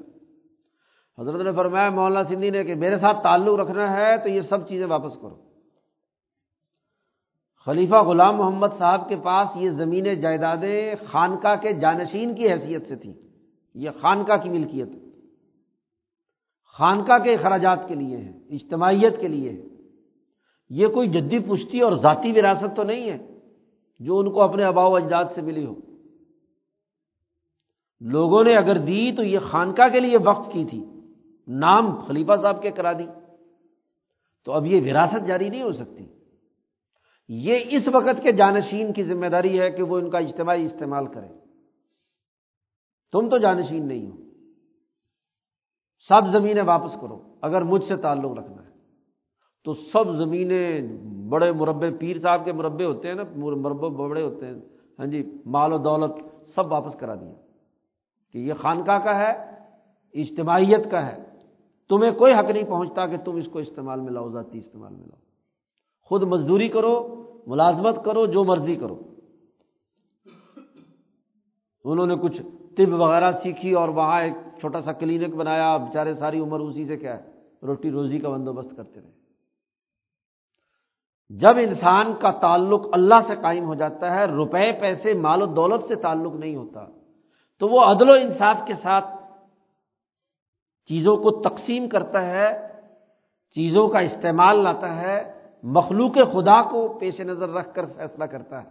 [1.22, 4.68] حضرت نے فرمایا، مولانا سندھی نے کہ میرے ساتھ تعلق رکھنا ہے تو یہ سب
[4.68, 5.36] چیزیں واپس کرو۔
[7.66, 12.95] خلیفہ غلام محمد صاحب کے پاس یہ زمینیں، جائیدادیں خانقاہ کے جانشین کی حیثیت سے
[12.95, 13.13] تھیں۔
[13.76, 14.89] یہ خانقاہ کی ملکیت۔
[16.78, 19.61] خانقاہ کے اخراجات کے لیے ہے اجتماعیت کے لیے ہے
[20.70, 23.34] یہ کوئی جدی پشتی اور ذاتی وراثت تو نہیں ہے۔
[23.99, 25.75] جو ان کو اپنے آبا و اجداد سے ملی ہو۔
[27.99, 30.85] لوگوں نے اگر دی تو یہ خانقاہ کے لیے وقت کی تھی۔
[31.47, 33.05] نام خلیفہ صاحب کے کرا دی۔
[34.45, 36.05] تو اب یہ وراثت جاری نہیں ہو سکتی۔
[37.29, 41.07] یہ اس وقت کے جانشین کی ذمہ داری ہے کہ وہ ان کا اجتماعی استعمال
[41.07, 41.27] کرے۔
[43.11, 44.17] تم تو جانشین نہیں ہو۔
[46.09, 48.71] سب زمینیں واپس کرو۔ اگر مجھ سے تعلق رکھنا ہے
[49.63, 50.81] تو سب زمینیں
[51.30, 54.53] بڑے مربے پیر صاحب کے مربے ہوتے ہیں نا مربے بڑے ہوتے ہیں۔
[54.99, 56.11] ہاں جی مال و دولت
[56.55, 57.34] سب واپس کرا دیا۔
[58.32, 59.32] کہ یہ خانقاہ کا ہے،
[60.13, 61.23] اجتماعیت کا ہے۔
[61.89, 65.05] تمہیں کوئی حق نہیں پہنچتا کہ تم اس کو استعمال میں لاؤ، ذاتی استعمال میں
[65.05, 65.19] لاؤ۔
[66.03, 68.99] خود مزدوری کرو، ملازمت کرو، جو مرضی کرو۔
[71.86, 72.41] انہوں نے کچھ
[72.78, 76.97] طب وغیرہ سیکھی اور وہاں ایک چھوٹا سا کلینک بنایا۔ بیچارے ساری عمر اسی سے
[76.97, 77.32] کیا ہے،
[77.63, 79.24] روٹی روزی کا بندوبست کرتے رہے۔
[81.30, 85.86] جب انسان کا تعلق اللہ سے قائم ہو جاتا ہے، روپے، پیسے، مال و دولت
[85.88, 86.86] سے تعلق نہیں ہوتا،
[87.59, 89.05] تو وہ عدل و انصاف کے ساتھ
[90.86, 92.67] چیزوں کو تقسیم کرتا ہے،
[93.55, 95.32] چیزوں کا استعمال لاتا ہے،
[95.63, 98.69] مخلوق خدا کو پیش نظر رکھ کر فیصلہ کرتا ہے۔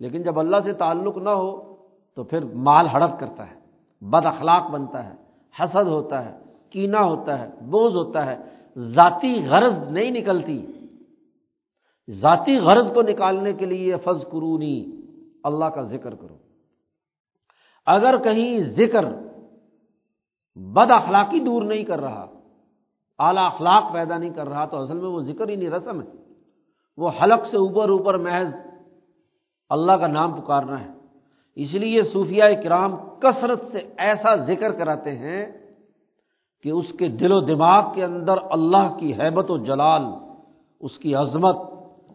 [0.00, 1.76] لیکن جب اللہ سے تعلق نہ ہو،
[2.14, 3.54] تو پھر مال ہڑپ کرتا ہے،
[4.00, 5.14] بد اخلاق بنتا ہے،
[5.60, 6.38] حسد ہوتا ہے
[6.70, 8.36] کینا ہوتا ہے، بوجھ ہوتا ہے،
[8.78, 10.66] ذاتی غرض نہیں نکلتی۔
[12.10, 14.86] ذاتی غرض کو نکالنے کے لیے فض قرونی
[15.44, 16.36] اللہ کا ذکر کرو۔
[17.86, 19.04] اگر کہیں ذکر
[20.56, 22.26] بد اخلاقی دور نہیں کر رہا،
[23.18, 26.06] اعلیٰ اخلاق پیدا نہیں کر رہا، تو اصل میں وہ ذکر ہی نہیں، رسم ہے۔
[26.96, 28.54] وہ حلق سے اوپر اوپر محض
[29.70, 30.90] اللہ کا نام پکارنا ہے۔
[31.54, 35.46] اس لیے صوفیہ کرام کثرت سے ایسا ذکر کراتے ہیں
[36.62, 40.02] کہ اس کے دل و دماغ کے اندر اللہ کی حیبت و جلال،
[40.80, 41.56] اس کی عظمت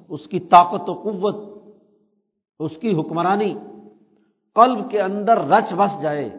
[0.09, 1.63] اس کی طاقت و قوت،
[2.59, 3.59] اس کی حکمرانی
[4.55, 6.29] قلب کے اندر رچ بس جائے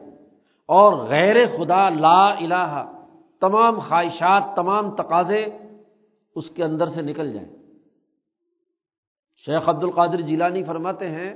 [0.67, 2.93] اور غیر خدا لا الہ،
[3.41, 5.47] تمام خواہشات، تمام تقاضے
[6.37, 7.49] اس کے اندر سے نکل جائیں۔
[9.47, 11.35] شیخ عبد القادر جیلانی فرماتے ہیں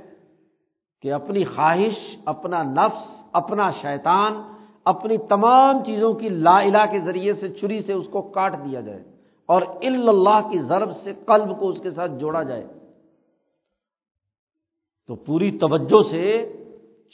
[1.01, 4.33] کہ اپنی خواہش، اپنا نفس، اپنا شیطان،
[4.85, 8.81] اپنی تمام چیزوں کی لا الہ کے ذریعے سے چھری سے اس کو کاٹ دیا
[8.81, 9.14] جائے۔
[9.45, 12.67] اور اللہ کی ضرب سے قلب کو اس کے ساتھ جوڑا جائے۔
[15.07, 16.53] تو پوری توجہ سے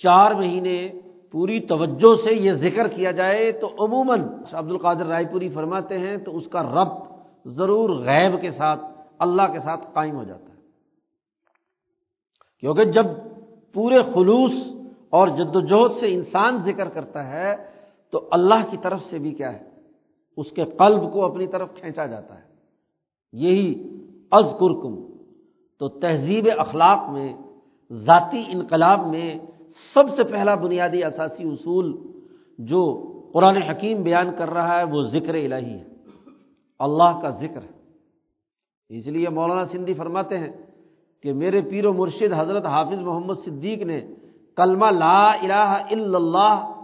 [0.04, 0.90] چار مہینے
[1.32, 4.22] پوری توجہ سے یہ ذکر کیا جائے تو عموماً
[4.52, 6.88] عبد القادر رائے پوری فرماتے ہیں تو اس کا رب
[7.46, 8.80] ضرور غیب کے ساتھ،
[9.20, 10.60] اللہ کے ساتھ قائم ہو جاتا ہے۔
[12.60, 13.06] کیونکہ جب
[13.74, 14.52] پورے خلوص
[15.10, 17.56] اور جدوجہد سے انسان ذکر کرتا ہے
[18.12, 19.71] تو اللہ کی طرف سے بھی کیا ہے؟
[20.38, 22.44] اس کے قلب کو اپنی طرف کھینچا جاتا ہے۔
[23.34, 23.98] یہی
[24.32, 25.06] از کرکم
[25.80, 27.34] تو تہذیب اخلاق میں،
[27.92, 29.36] ذاتی انقلاب میں
[29.94, 31.98] سب سے پہلا بنیادی اثاثی اصول
[32.58, 35.84] جو قرآن حکیم بیان کر رہا ہے، وہ ذکر الہی ہے۔
[36.80, 37.82] اللہ کا ذکر ہے۔
[38.90, 40.52] اس لیے مولانا سندھی فرماتے ہیں
[41.24, 44.02] کہ میرے پیر و مرشد حضرت حافظ محمد صدیق نے
[44.56, 46.81] کلمہ لا الہ الا اللہ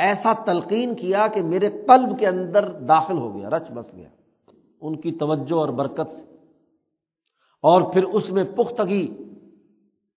[0.00, 4.08] ایسا تلقین کیا کہ میرے قلب کے اندر داخل ہو گیا، رچ بس گیا،
[4.80, 6.36] ان کی توجہ اور برکت سے۔
[7.62, 9.24] اور پھر اس میں پختگی،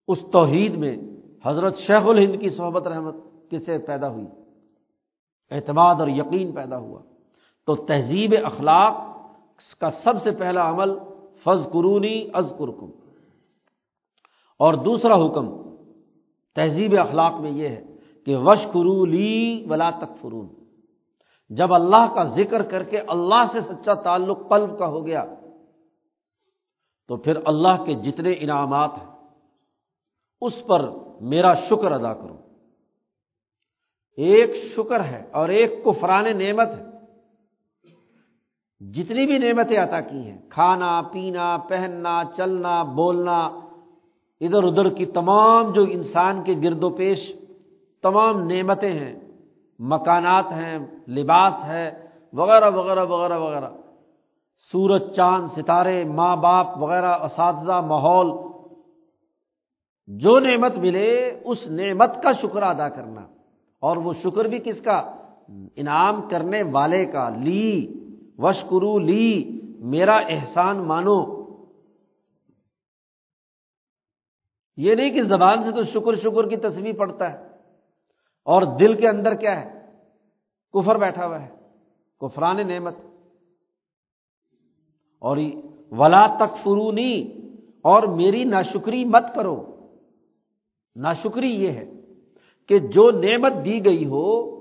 [0.07, 0.97] اس توحید میں
[1.43, 3.15] حضرت شیخ الہند کی صحبت رحمت
[3.49, 4.25] کسے پیدا ہوئی؟
[5.51, 7.01] اعتماد اور یقین پیدا ہوا۔
[7.67, 8.93] تو تہذیب اخلاق
[9.79, 10.99] کا سب سے پہلا عمل
[11.43, 12.89] فض قرونی از قرکم
[14.59, 15.75] اور دوسرا حکم
[16.55, 17.92] تہذیب اخلاق میں یہ ہے
[18.25, 18.65] کہ وش
[19.07, 20.47] لی ولا تک فرون
[21.49, 25.25] جب اللہ کا ذکر کر کے اللہ سے سچا تعلق قلب کا ہو گیا،
[27.07, 29.09] تو پھر اللہ کے جتنے انعامات ہیں،
[30.41, 30.89] اس پر
[31.21, 32.37] میرا شکر ادا کرو۔
[34.17, 36.93] ایک شکر ہے اور ایک کفران نعمت ہے۔
[38.93, 43.39] جتنی بھی نعمتیں عطا کی ہیں، کھانا، پینا، پہننا، چلنا، بولنا،
[44.41, 47.19] ادھر ادھر کی تمام جو انسان کے گرد و پیش
[48.03, 49.19] تمام نعمتیں ہیں،
[49.79, 53.69] مکانات ہیں، لباس ہے، وغیرہ وغیرہ وغیرہ وغیرہ۔
[54.71, 58.53] سورج، چاند، ستارے، ماں باپ وغیرہ، اساتذہ، ماحول۔
[60.07, 63.21] جو نعمت ملے، اس نعمت کا شکر ادا کرنا۔
[63.79, 64.97] اور وہ شکر بھی کس کا؟
[65.75, 67.93] انعام کرنے والے کا۔ لی
[68.37, 71.43] وشکرو لی، میرا احسان مانو۔
[74.77, 77.52] یہ نہیں کہ زبان سے تو شکر شکر کی تصویر پڑتا ہے۔
[78.45, 79.79] اور دل کے اندر کیا ہے؟
[80.73, 81.49] کفر بیٹھا ہوا ہے۔
[82.19, 82.95] کفران نعمت۔
[85.19, 85.37] اور
[85.91, 87.31] ولا تک فرونی
[87.81, 89.75] اور میری ناشکری مت کرو۔
[90.95, 91.91] ناشکری یہ ہے
[92.67, 94.53] کہ جو نعمت دی گئی ہو،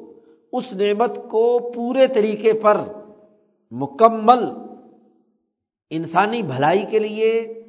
[0.53, 2.81] اس نعمت کو پورے طریقے پر
[3.71, 4.45] مکمل
[5.91, 7.63] انسانی بھلائی کے لیے،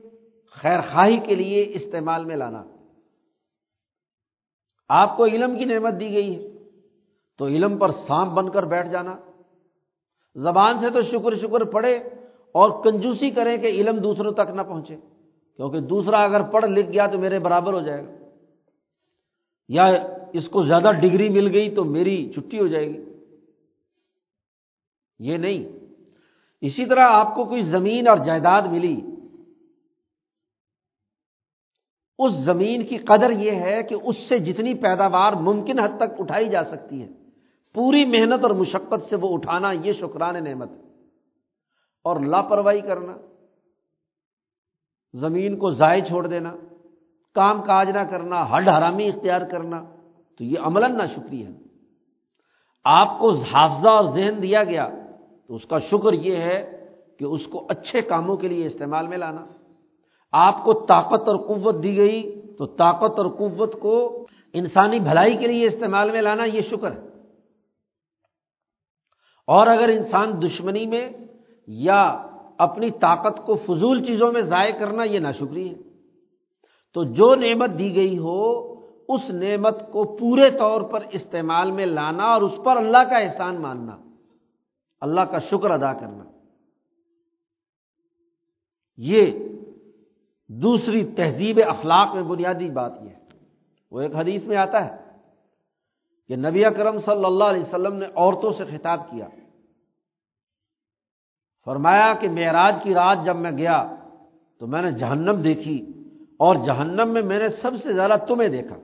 [0.52, 2.64] خیر خواہی کے لیے استعمال میں لانا۔
[4.90, 6.54] آپ کو علم کی نعمت دی گئی ہے۔
[7.38, 9.16] تو علم پر سانپ بن کر بیٹھ جانا۔
[10.36, 11.98] زبان سے تو شکر شکر پڑھے
[12.52, 14.96] اور کنجوسی کریں کہ علم دوسروں تک نہ پہنچے۔
[15.56, 18.12] کیونکہ دوسرا اگر پڑھ لکھ گیا تو میرے برابر ہو جائے گا۔
[19.68, 19.86] یا
[20.34, 23.04] اس کو زیادہ ڈگری مل گئی تو میری چھٹی ہو جائے گی۔
[25.20, 25.86] یہ نہیں۔
[26.62, 29.02] اسی طرح آپ کو کوئی زمین اور جائیداد ملی
[32.20, 36.50] اس زمین کی قدر یہ ہے کہ اس سے جتنی پیداوار ممکن حد تک اٹھائی
[36.50, 37.08] جا سکتی ہے۔
[37.74, 40.82] پوری محنت اور مشقت سے وہ اٹھانا یہ شکران نعمت ہے۔
[42.04, 43.18] اور لاپرواہی کرنا،
[45.14, 46.56] زمین کو ضائع چھوڑ دینا،
[47.36, 49.84] کام کاج نہ کرنا، ہڈ حرامی اختیار کرنا،
[50.38, 51.48] تو یہ عمل نہ شکریہ
[52.86, 54.90] آپ کو حافظہ اور ذہن دیا گیا
[55.48, 56.86] تو اس کا شکر یہ ہے
[57.20, 59.46] کہ اس کو اچھے کاموں کے لیے استعمال میں لانا۔
[60.34, 65.48] آپ کو طاقت اور قوت دی گئی تو طاقت اور قوت کو انسانی بھلائی کے
[65.48, 67.08] لیے استعمال میں لانا یہ شکر ہے۔
[69.48, 71.10] اور اگر انسان دشمنی میں
[71.68, 72.28] یا
[72.58, 75.76] اپنی طاقت کو فضول چیزوں میں ضائع کرنا یہ ناشکری ہے۔
[76.94, 78.74] تو جو نعمت دی گئی ہو،
[79.10, 83.62] اس نعمت کو پورے طور پر استعمال میں لانا اور اس پر اللہ کا احسان
[83.62, 83.98] ماننا،
[85.02, 86.24] اللہ کا شکر ادا کرنا۔
[88.98, 89.53] یہ
[90.50, 93.20] دوسری تہذیب اخلاق میں بنیادی بات یہ ہے۔
[93.92, 95.04] وہ ایک حدیث میں آتا ہے
[96.28, 99.28] کہ نبی اکرم صلی اللہ علیہ وسلم نے عورتوں سے خطاب کیا۔
[101.66, 103.96] فرمایا کہ معراج کی رات جب میں گیا
[104.60, 105.86] تو میں نے جہنم دیکھی
[106.40, 108.76] اور جہنم میں میں نے سب سے زیادہ تمہیں دیکھا۔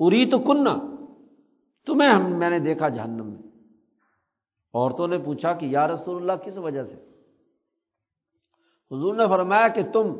[0.00, 0.76] اری تو کننا
[1.86, 3.42] تمہیں ہم میں نے دیکھا جہنم میں۔
[4.74, 7.15] عورتوں نے پوچھا کہ یا رسول اللہ، کس وجہ سے؟
[8.90, 10.12] حضور نے فرمایا کہ تم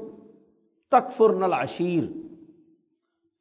[0.93, 2.05] تکفر نل عشیر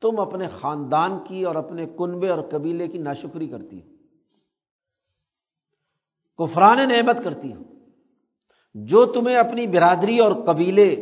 [0.01, 3.87] تم اپنے خاندان کی اور اپنے کنبے اور قبیلے کی ناشکری کرتی ہو،
[6.39, 7.63] کفران نعمت کرتی ہو،
[8.75, 10.95] جو تمہیں اپنی برادری اور قبیلے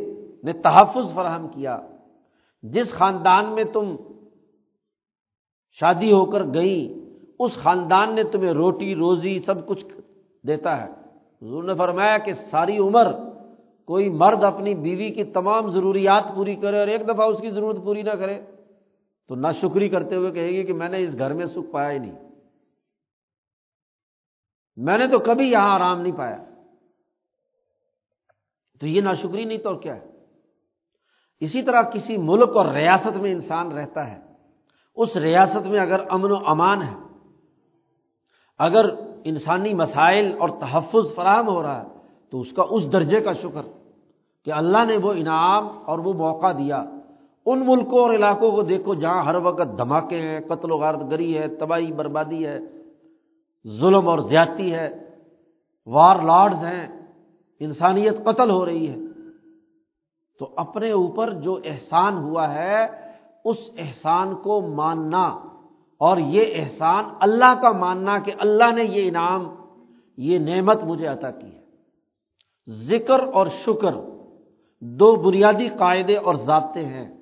[0.44, 1.78] نے تحفظ فراہم کیا،
[2.62, 3.96] جس خاندان میں تم
[5.78, 6.78] شادی ہو کر گئی
[7.38, 9.84] اس خاندان نے تمہیں روٹی، روزی سب کچھ
[10.44, 10.90] دیتا ہے۔
[11.42, 13.06] حضور نے فرمایا کہ ساری عمر
[13.86, 17.76] کوئی مرد اپنی بیوی کی تمام ضروریات پوری کرے اور ایک دفعہ اس کی ضرورت
[17.84, 18.40] پوری نہ کرے،
[19.28, 21.90] تو نہ شکری کرتے ہوئے کہے گی کہ میں نے اس گھر میں سکھ پایا
[21.90, 22.30] ہی نہیں۔
[24.76, 26.36] میں نے تو کبھی یہاں آرام نہیں پایا۔
[28.80, 30.10] تو یہ ناشکری نہیں تو اور کیا ہے؟
[31.40, 34.20] اسی طرح کسی ملک اور ریاست میں انسان رہتا ہے۔
[34.96, 36.94] اس ریاست میں اگر امن و امان ہے،
[38.58, 38.84] اگر
[39.24, 41.93] انسانی مسائل اور تحفظ فراہم ہو رہا ہے
[42.30, 43.62] تو اس کا اس درجے کا شکر
[44.44, 46.84] کہ اللہ نے وہ انعام اور وہ موقع دیا۔
[47.46, 51.38] ان ملکوں اور علاقوں کو دیکھو جہاں ہر وقت دھماکے ہیں، قتل و غارت گری
[51.38, 52.58] ہے، تباہی بربادی ہے،
[53.80, 55.10] ظلم اور زیادتی ہے،
[55.86, 57.06] وار لارڈز ہیں،
[57.60, 58.96] انسانیت قتل ہو رہی ہے۔
[60.38, 62.86] تو اپنے اوپر جو احسان ہوا ہے،
[63.44, 65.38] اس احسان کو ماننا۔
[65.98, 69.54] اور یہ احسان اللہ کا ماننا کہ اللہ نے یہ انعام،
[70.16, 71.63] یہ نعمت مجھے عطا کی ہے۔
[72.68, 73.94] ذکر اور شکر
[74.80, 77.14] دو بنیادی قاعدے اور ضابطے ہیں۔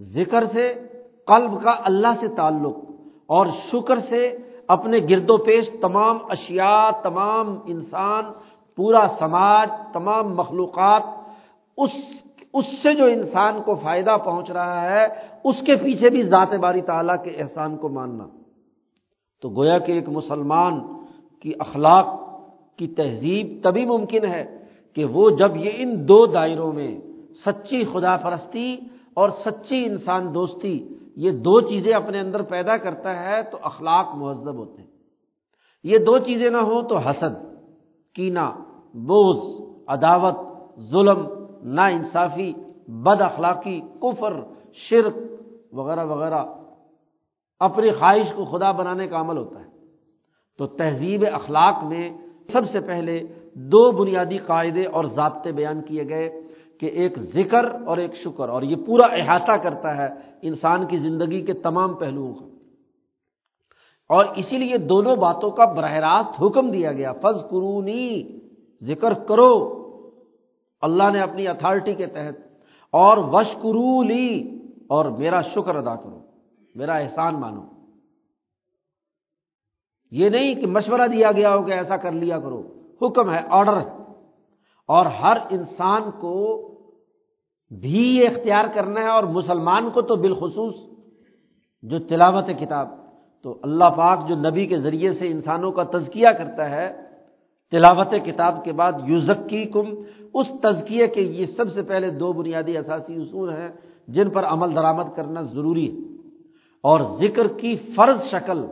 [0.00, 0.88] ذکر سے
[1.26, 2.76] قلب کا اللہ سے تعلق
[3.26, 4.36] اور شکر سے
[4.68, 8.24] اپنے گرد و پیش تمام اشیاء، تمام انسان،
[8.76, 11.02] پورا سماج، تمام مخلوقات،
[11.76, 11.90] اس
[12.52, 15.06] اس سے جو انسان کو فائدہ پہنچ رہا ہے،
[15.44, 18.26] اس کے پیچھے بھی ذات باری تعالیٰ کے احسان کو ماننا۔
[19.42, 20.80] تو گویا کہ ایک مسلمان
[21.40, 22.29] کی اخلاق
[22.80, 24.44] کی تہذیب تبھی ممکن ہے
[24.94, 27.00] کہ وہ جب یہ ان دو دائروں میں
[27.46, 28.76] سچی خدا پرستی
[29.14, 34.54] اور سچی انسان دوستی یہ دو چیزیں اپنے اندر پیدا کرتا ہے تو اخلاق مہذب
[34.54, 34.88] ہوتے ہیں۔
[35.84, 37.34] یہ دو چیزیں نہ ہوں تو حسد
[38.14, 38.50] کینا
[38.94, 39.40] بوز
[39.88, 40.38] عداوت،
[40.80, 41.26] ظلم
[41.62, 42.52] نا انصافی
[42.88, 44.40] بد اخلاقی، کفر،
[44.72, 45.16] شرک
[45.72, 46.44] وغیرہ وغیرہ
[47.60, 49.68] اپنی خواہش کو خدا بنانے کا عمل ہوتا ہے۔
[50.58, 52.10] تو تہذیب اخلاق میں
[52.52, 53.18] سب سے پہلے
[53.72, 56.28] دو بنیادی قاعدے اور ضابطے بیان کیے گئے
[56.80, 60.08] کہ ایک ذکر اور ایک شکر، اور یہ پورا احاطہ کرتا ہے
[60.42, 62.46] انسان کی زندگی کے تمام پہلوؤں کا۔
[64.10, 68.06] اور اسی لیے دونوں باتوں کا براہ راست حکم دیا گیا فض قرونی
[68.82, 69.52] ذکر کرو۔
[70.82, 72.36] اللہ نے اپنی اتھارٹی کے تحت،
[72.92, 74.28] اور وشکرو لی،
[74.88, 76.18] اور میرا شکر ادا کرو،
[76.74, 77.62] میرا احسان مانو۔
[80.10, 82.62] یہ نہیں کہ مشورہ دیا گیا ہو کہ ایسا کر لیا کرو۔
[83.02, 83.88] حکم ہے آرڈر ہے۔
[84.88, 86.66] اور ہر انسان کو
[87.80, 90.74] بھی یہ اختیار کرنا ہے اور مسلمان کو تو بالخصوص
[91.82, 92.88] جو تلاوت کتاب،
[93.42, 97.00] تو اللہ پاک جو نبی کے ذریعے سے انسانوں کا تزکیہ کرتا ہے،
[97.70, 99.86] تلاوت کتاب کے بعد یوزکی کم
[100.34, 103.68] اس تزکیے کے یہ سب سے پہلے دو بنیادی اثاثی اصول ہیں
[104.08, 106.10] جن پر عمل درآمد کرنا ضروری ہے۔
[106.82, 108.66] اور ذکر کی فرض شکل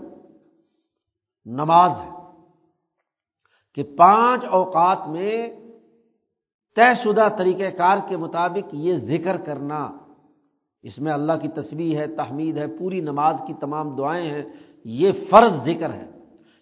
[1.48, 2.10] نماز ہے،
[3.74, 5.48] کہ پانچ اوقات میں
[6.76, 9.90] طے شدہ طریقہ کار کے مطابق یہ ذکر کرنا۔
[10.82, 14.42] اس میں اللہ کی تصویر ہے، تحمید ہے، پوری نماز کی تمام دعائیں ہیں۔
[14.84, 16.10] یہ فرض ذکر ہے۔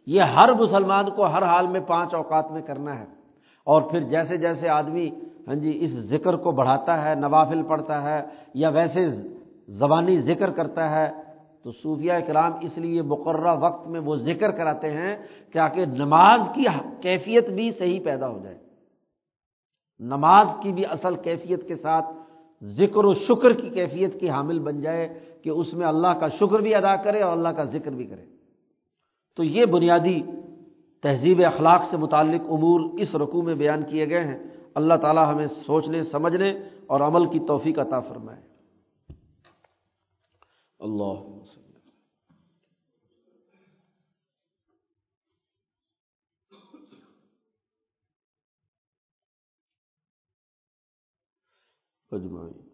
[0.06, 3.04] یہ ہر مسلمان کو ہر حال میں پانچ اوقات میں کرنا ہے۔
[3.64, 5.10] اور پھر جیسے جیسے آدمی
[5.48, 9.10] ہاں جی اس ذکر کو بڑھاتا ہے، نوافل پڑھتا ہے یا ویسے
[9.68, 11.25] زبانی ذکر کرتا ہے
[11.66, 15.16] تو صوفیہ کرام اس لیے مقررہ وقت میں وہ ذکر کراتے ہیں
[15.52, 16.64] کہ نماز کی
[17.02, 18.58] کیفیت بھی صحیح پیدا ہو جائے۔
[19.98, 22.06] نماز کی بھی اصل کیفیت کے ساتھ
[22.64, 26.58] ذکر و شکر کی کیفیت کی حامل بن جائے کہ اس میں اللہ کا شکر
[26.58, 28.24] بھی ادا کرے اور اللہ کا ذکر بھی کرے۔
[29.36, 30.22] تو یہ بنیادی
[31.02, 34.38] تہذیب اخلاق سے متعلق امور اس رقوع میں بیان کیے گئے ہیں۔
[34.74, 36.50] اللہ تعالیٰ ہمیں سوچنے، سمجھنے
[36.86, 38.42] اور عمل کی توفیق عطا فرمائے۔
[40.80, 41.35] اللہ
[52.16, 52.65] اجمائی